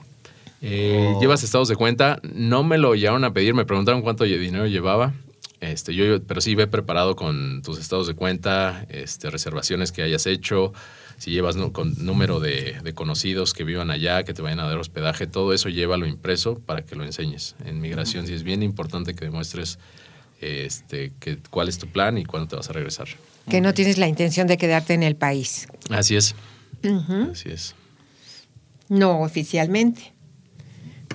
[0.61, 1.21] Eh, Oh.
[1.21, 2.19] ¿Llevas estados de cuenta?
[2.23, 5.13] No me lo llegaron a pedir, me preguntaron cuánto dinero llevaba.
[5.59, 10.27] Este, yo, pero sí ve preparado con tus estados de cuenta, este, reservaciones que hayas
[10.27, 10.71] hecho,
[11.17, 14.77] si llevas con número de, de conocidos que vivan allá, que te vayan a dar
[14.77, 17.55] hospedaje, todo eso llévalo impreso para que lo enseñes.
[17.65, 19.79] En migración sí es bien importante que demuestres
[20.41, 23.07] este, que, cuál es tu plan y cuándo te vas a regresar.
[23.49, 25.67] Que no tienes la intención de quedarte en el país.
[25.89, 26.35] Así es.
[27.31, 27.73] Así es.
[28.89, 30.13] No oficialmente.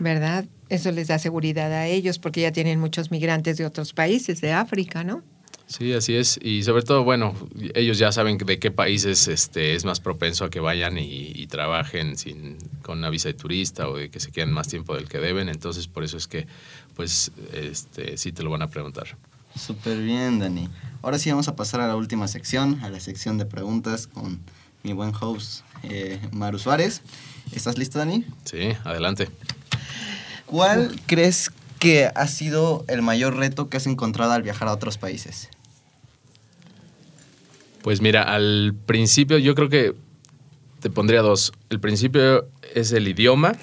[0.03, 0.47] ¿Verdad?
[0.69, 4.53] Eso les da seguridad a ellos porque ya tienen muchos migrantes de otros países, de
[4.53, 5.23] África, ¿no?
[5.69, 6.41] Sí, así es.
[6.43, 7.35] Y sobre todo, bueno,
[7.75, 11.47] ellos ya saben de qué países este, es más propenso a que vayan y, y
[11.47, 15.09] trabajen sin, con una visa de turista o de que se queden más tiempo del
[15.09, 15.49] que deben.
[15.49, 16.49] Entonces, por eso es que,
[16.97, 19.17] pues, este, sí te lo van a preguntar.
[19.55, 20.69] Súper bien, Dani.
[21.01, 24.41] Ahora sí vamos a pasar a la última sección, a la sección de preguntas con
[24.83, 27.03] mi buen host, eh, Maru Suárez.
[27.55, 28.25] ¿Estás listo, Dani?
[28.45, 29.29] Sí, adelante.
[30.53, 34.99] ¿Cuál crees que ha sido el mayor reto que has encontrado al viajar a otros
[34.99, 35.49] países?
[37.81, 39.95] Pues mira, al principio yo creo que
[40.81, 41.53] te pondría dos.
[41.71, 43.55] El principio es el idioma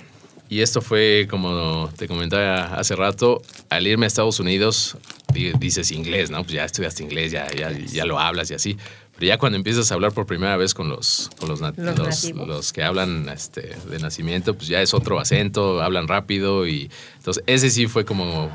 [0.49, 4.97] y esto fue como te comentaba hace rato, al irme a Estados Unidos
[5.31, 6.41] di- dices inglés, ¿no?
[6.41, 8.77] Pues ya estudiaste inglés, ya, ya, ya lo hablas y así.
[9.19, 11.97] Pero ya cuando empiezas a hablar por primera vez con los, con los, nat- Los
[11.97, 12.47] los- nativos.
[12.47, 17.43] los que hablan este, de nacimiento, pues ya es otro acento, hablan rápido y entonces
[17.45, 18.49] ese sí fue como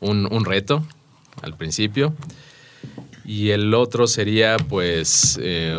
[0.00, 0.86] un, un reto
[1.42, 2.14] al principio.
[3.24, 5.76] Y el otro sería, pues, eh,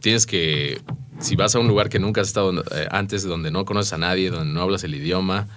[0.00, 0.82] tienes que,
[1.18, 3.98] si vas a un lugar que nunca has estado eh, antes, donde no conoces a
[3.98, 5.48] nadie, donde no hablas el idioma,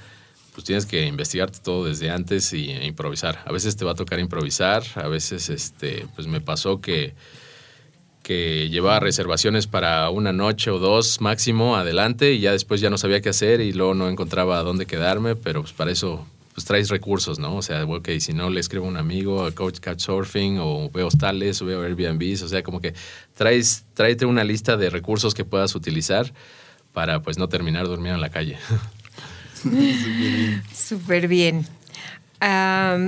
[0.53, 3.41] pues tienes que investigarte todo desde antes y, e improvisar.
[3.45, 7.13] A veces te va a tocar improvisar, a veces, este, pues me pasó que,
[8.23, 12.97] que llevaba reservaciones para una noche o dos máximo adelante y ya después ya no
[12.97, 16.89] sabía qué hacer y luego no encontraba dónde quedarme, pero pues para eso pues traes
[16.89, 17.57] recursos, ¿no?
[17.57, 21.07] O sea, ok, si no le escribo a un amigo a Coach Couchsurfing o veo
[21.07, 22.93] hostales o veo Airbnbs, o sea, como que
[23.35, 26.31] traes, tráete una lista de recursos que puedas utilizar
[26.93, 28.57] para pues no terminar durmiendo en la calle.
[30.73, 31.65] Súper bien.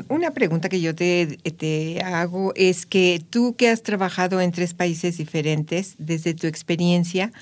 [0.08, 4.74] Una pregunta que yo te, te hago es que tú que has trabajado en tres
[4.74, 7.34] países diferentes, desde tu experiencia,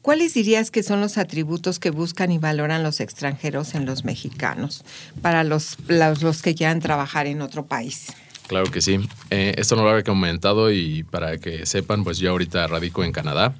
[0.00, 4.82] ¿cuáles dirías que son los atributos que buscan y valoran los extranjeros en los mexicanos
[5.20, 8.06] para los, los, los que quieran trabajar en otro país?
[8.46, 8.98] Claro que sí.
[9.30, 13.12] Eh, esto no lo había comentado y para que sepan, pues yo ahorita radico en
[13.12, 13.54] Canadá.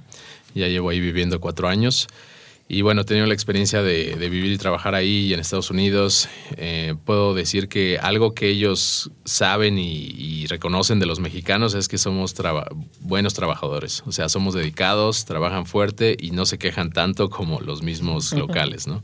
[0.55, 2.09] Ya llevo ahí viviendo cuatro años.
[2.75, 5.70] Y bueno, he tenido la experiencia de, de vivir y trabajar ahí y en Estados
[5.70, 6.31] Unidos.
[6.57, 11.87] Eh, puedo decir que algo que ellos saben y, y reconocen de los mexicanos es
[11.87, 12.70] que somos traba-
[13.01, 14.03] buenos trabajadores.
[14.07, 18.87] O sea, somos dedicados, trabajan fuerte y no se quejan tanto como los mismos locales,
[18.87, 19.03] ¿no?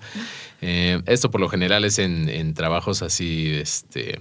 [0.62, 4.18] Eh, esto por lo general es en, en trabajos así, este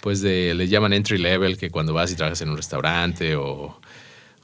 [0.00, 3.81] pues de, le llaman entry level, que cuando vas y trabajas en un restaurante o,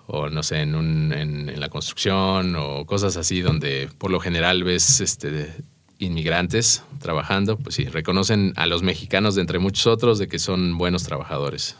[0.08, 4.18] o no sé, en, un, en, en la construcción o cosas así donde por lo
[4.18, 5.54] general ves este,
[5.98, 10.78] inmigrantes trabajando, pues sí, reconocen a los mexicanos de entre muchos otros de que son
[10.78, 11.76] buenos trabajadores.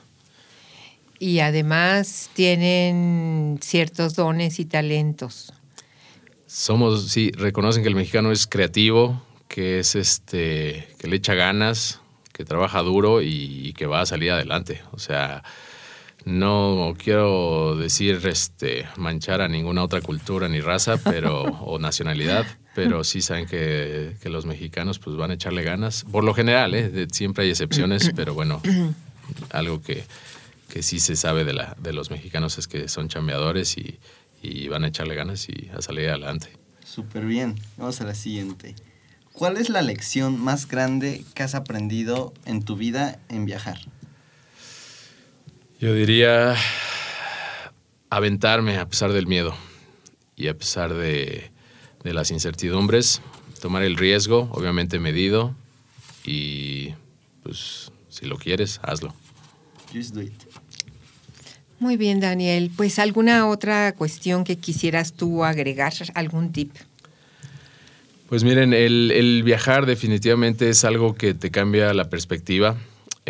[1.18, 5.52] Y además tienen ciertos dones y talentos.
[6.46, 12.00] Somos, sí, reconocen que el mexicano es creativo, que es este, que le echa ganas,
[12.32, 14.80] que trabaja duro y, que va a salir adelante.
[14.92, 15.42] O sea,
[16.28, 23.02] no quiero decir este manchar a ninguna otra cultura ni raza, pero o nacionalidad, pero
[23.02, 26.04] sí saben que, los mexicanos pues van a echarle ganas.
[26.12, 27.08] Por lo general, ¿eh?
[27.10, 28.60] Siempre hay excepciones, pero bueno,
[29.50, 30.04] algo que,
[30.68, 33.98] que sí se sabe de, la, de los mexicanos es que son chambeadores y,
[34.42, 36.48] y van a echarle ganas y a salir adelante.
[36.84, 37.54] Súper bien.
[37.78, 38.74] Vamos a la siguiente.
[39.32, 43.78] ¿Cuál es la lección más grande que has aprendido en tu vida en viajar?
[45.80, 46.56] Yo diría
[48.10, 49.54] aventarme a pesar del miedo
[50.34, 51.52] y a pesar de,
[52.02, 53.20] de las incertidumbres,
[53.60, 55.54] tomar el riesgo, obviamente medido,
[56.24, 56.94] y
[57.44, 59.14] pues si lo quieres, hazlo.
[59.92, 60.32] Just do it.
[61.78, 62.72] Muy bien, Daniel.
[62.76, 66.74] Pues alguna otra cuestión que quisieras tú agregar, algún tip.
[68.28, 72.76] Pues miren, el, el viajar definitivamente es algo que te cambia la perspectiva.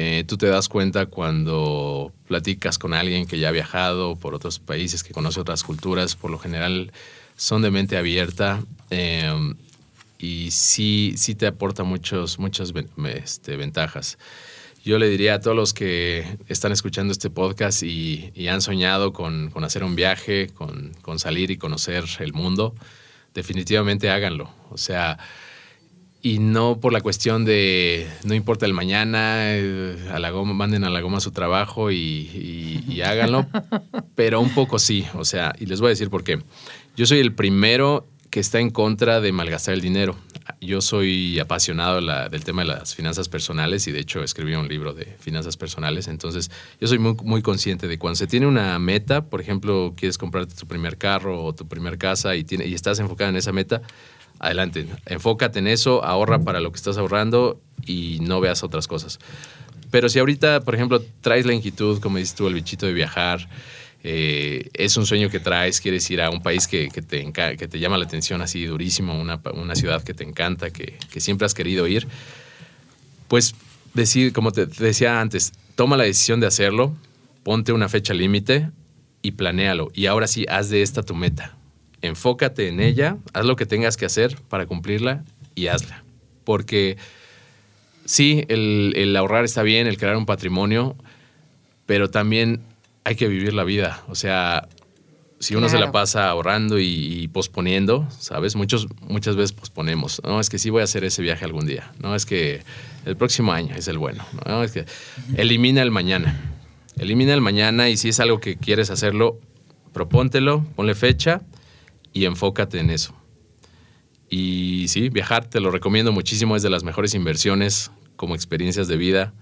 [0.00, 4.60] Eh, tú te das cuenta cuando platicas con alguien que ya ha viajado por otros
[4.60, 6.92] países, que conoce otras culturas, por lo general
[7.34, 9.28] son de mente abierta eh,
[10.16, 12.72] y sí, sí te aporta muchos, muchas
[13.06, 14.18] este, ventajas.
[14.84, 19.50] Yo le diría a todos los que están escuchando este podcast y, han soñado con,
[19.50, 22.72] con hacer un viaje, con, con salir y conocer el mundo,
[23.34, 24.48] definitivamente háganlo.
[24.70, 25.18] O sea,
[26.34, 30.84] y no por la cuestión de no importa el mañana, eh, a la goma, manden
[30.84, 33.46] a la goma su trabajo y, y- y háganlo,
[34.14, 36.38] pero un poco sí, o sea, y les voy a decir por qué.
[36.96, 40.14] Yo soy el primero que está en contra de malgastar el dinero.
[40.60, 44.68] Yo soy apasionado la- del tema de las finanzas personales y de hecho escribí un
[44.68, 46.50] libro de finanzas personales, entonces
[46.80, 50.54] yo soy muy, muy consciente de cuando se tiene una meta, por ejemplo, quieres comprarte
[50.54, 53.80] tu primer carro o tu primer casa y, tiene, y estás enfocado en esa meta,
[54.38, 59.18] adelante, enfócate en eso, ahorra para lo que estás ahorrando y no veas otras cosas.
[59.90, 63.48] Pero si ahorita, por ejemplo, traes la inquietud, como dices tú, el bichito de viajar,
[64.04, 67.68] eh, es un sueño que traes, quieres ir a un país que, que te, que
[67.68, 71.46] te llama la atención así durísimo, una, una ciudad que te encanta, que, que siempre
[71.46, 72.06] has querido ir,
[73.26, 73.54] pues
[73.94, 76.94] decir, como te te decía antes, toma la decisión de hacerlo,
[77.42, 78.70] ponte una fecha límite
[79.22, 79.90] y planéalo.
[79.94, 81.57] Y ahora sí, haz de esta tu meta.
[82.02, 85.24] Enfócate en ella, haz lo que tengas que hacer para cumplirla
[85.54, 86.04] y hazla.
[86.44, 86.96] Porque
[88.04, 90.96] sí, el, el ahorrar está bien, el crear un patrimonio,
[91.86, 92.60] pero también
[93.04, 94.02] hay que vivir la vida.
[94.08, 94.68] O sea,
[95.40, 98.56] si uno se la pasa ahorrando y, y posponiendo, ¿sabes?
[98.56, 100.20] Muchos, muchas veces posponemos.
[100.24, 101.92] No, es que sí voy a hacer ese viaje algún día.
[102.00, 102.62] No, es que
[103.06, 104.24] el próximo año es el bueno.
[104.46, 104.84] No, es que
[105.36, 106.38] elimina el mañana.
[106.98, 109.38] Elimina el mañana y si es algo que quieres hacerlo,
[109.92, 111.42] propóntelo, ponle fecha
[112.12, 113.14] y enfócate en eso.
[114.30, 118.96] Y sí, viajar te lo recomiendo muchísimo, es de las mejores inversiones como experiencias de
[118.96, 119.32] vida.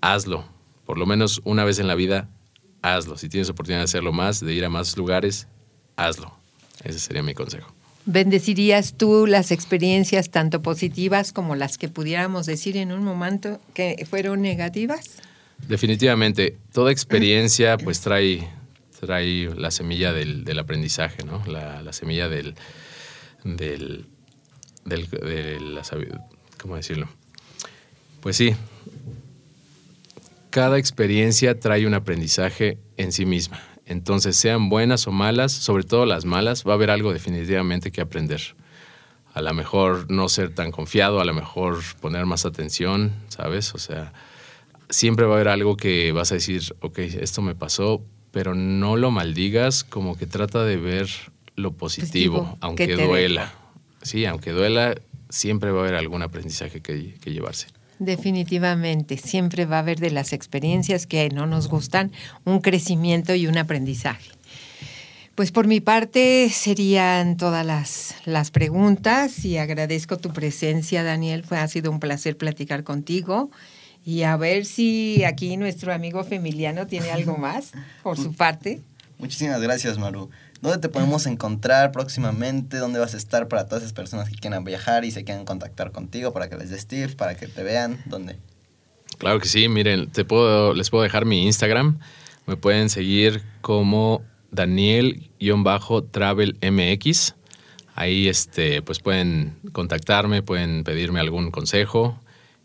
[0.00, 0.44] Hazlo,
[0.84, 2.28] por lo menos una vez en la vida,
[2.82, 3.16] hazlo.
[3.16, 5.48] Si tienes oportunidad de hacerlo más, de ir a más lugares,
[5.96, 6.32] hazlo.
[6.84, 7.74] Ese sería mi consejo.
[8.06, 14.06] ¿Bendecirías tú las experiencias tanto positivas como las que pudiéramos decir en un momento que
[14.08, 15.18] fueron negativas?
[15.66, 18.48] Definitivamente, toda experiencia pues trae,
[19.00, 21.42] trae la semilla del, del aprendizaje, ¿no?
[21.46, 22.54] La, la semilla del,
[23.44, 24.06] del,
[24.84, 25.82] del- de la
[26.60, 27.08] ¿cómo decirlo?
[28.20, 28.54] Pues sí,
[30.50, 33.60] cada experiencia trae un aprendizaje en sí misma.
[33.86, 38.00] Entonces, sean buenas o malas, sobre todo las malas, va a haber algo definitivamente que
[38.00, 38.40] aprender.
[39.34, 43.74] A lo mejor no ser tan confiado, a lo mejor poner más atención, ¿sabes?
[43.74, 44.12] O sea,
[44.90, 48.96] siempre va a haber algo que vas a decir, ok, esto me pasó, pero no
[48.96, 51.08] lo maldigas, como que trata de ver
[51.56, 53.52] lo positivo, Positivo, aunque ¿qué te duela.
[54.02, 54.94] Sí, aunque duela,
[55.28, 57.66] siempre va a haber algún aprendizaje que, que llevarse.
[57.98, 62.12] Definitivamente, siempre va a haber de las experiencias que no nos gustan
[62.44, 64.30] un crecimiento y un aprendizaje.
[65.34, 71.44] Pues por mi parte serían todas las, las preguntas y agradezco tu presencia, Daniel.
[71.44, 73.50] Fue, ha sido un placer platicar contigo
[74.08, 78.80] y a ver si aquí nuestro amigo Femiliano tiene algo más por su parte.
[79.18, 80.30] Muchísimas gracias, Maru.
[80.62, 82.78] ¿Dónde te podemos encontrar próximamente?
[82.78, 85.92] ¿Dónde vas a estar para todas esas personas que quieran viajar y se quieran contactar
[85.92, 88.02] contigo para que les des tips, para que te vean?
[88.06, 88.38] ¿Dónde?
[89.18, 91.98] Claro que sí, miren, te puedo, les puedo dejar mi Instagram.
[92.46, 97.34] Me pueden seguir como Daniel-TravelMX.
[97.94, 102.18] Ahí este, pues pueden contactarme, pueden pedirme algún consejo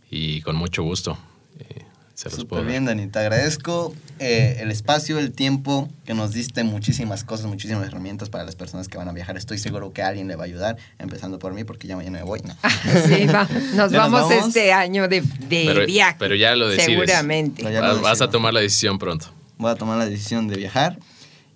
[0.10, 1.18] y con mucho gusto
[1.60, 1.84] eh,
[2.16, 3.08] se los Súper puedo bien, Dani.
[3.08, 8.44] Te agradezco eh, el espacio, el tiempo que nos diste, muchísimas cosas, muchísimas herramientas para
[8.44, 9.36] las personas que van a viajar.
[9.36, 12.24] Estoy seguro que alguien le va a ayudar, empezando por mí, porque ya mañana me
[12.24, 12.40] voy.
[12.46, 12.56] ¿no?
[13.08, 14.48] Sí, va- nos ¿Ya nos vamos, vamos?
[14.48, 16.16] este año de, de Pero- viaje.
[16.20, 16.86] pero ya lo decides.
[16.86, 17.64] Seguramente.
[17.64, 19.28] No, ya Vas, lo vas a tomar la decisión pronto.
[19.58, 21.00] voy a tomar la decisión de viajar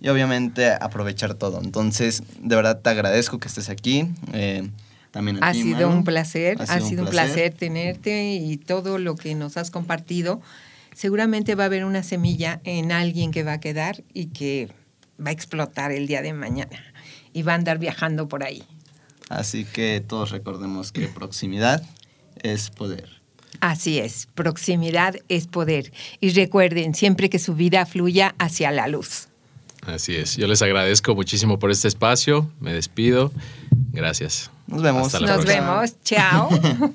[0.02, 1.62] y obviamente aprovechar todo.
[1.64, 4.08] Entonces, de verdad te agradezco que estés aquí.
[4.34, 4.68] eh,
[5.18, 5.98] también a Ha ti, sido Maru.
[5.98, 7.54] un placer, ha sido, un placer.
[7.54, 10.42] tenerte y todo lo que nos has compartido.
[10.94, 14.70] Seguramente va a haber una semilla en alguien que va a quedar y que
[15.20, 16.78] va a explotar el día de mañana
[17.34, 18.64] y va a andar viajando por ahí.
[19.30, 21.84] Así que todos recordemos que proximidad
[22.44, 23.10] es poder.
[23.60, 25.92] Así es, proximidad es poder.
[26.20, 29.28] Y recuerden, siempre que su vida fluya hacia la luz.
[29.82, 30.38] Así es.
[30.38, 32.52] Yo les agradezco muchísimo por este espacio.
[32.60, 33.32] Me despido.
[33.94, 34.52] Gracias.
[34.68, 35.08] Nos vemos.
[35.08, 35.74] Hasta la Nos próxima.
[35.76, 35.96] vemos.
[36.04, 36.50] Chao.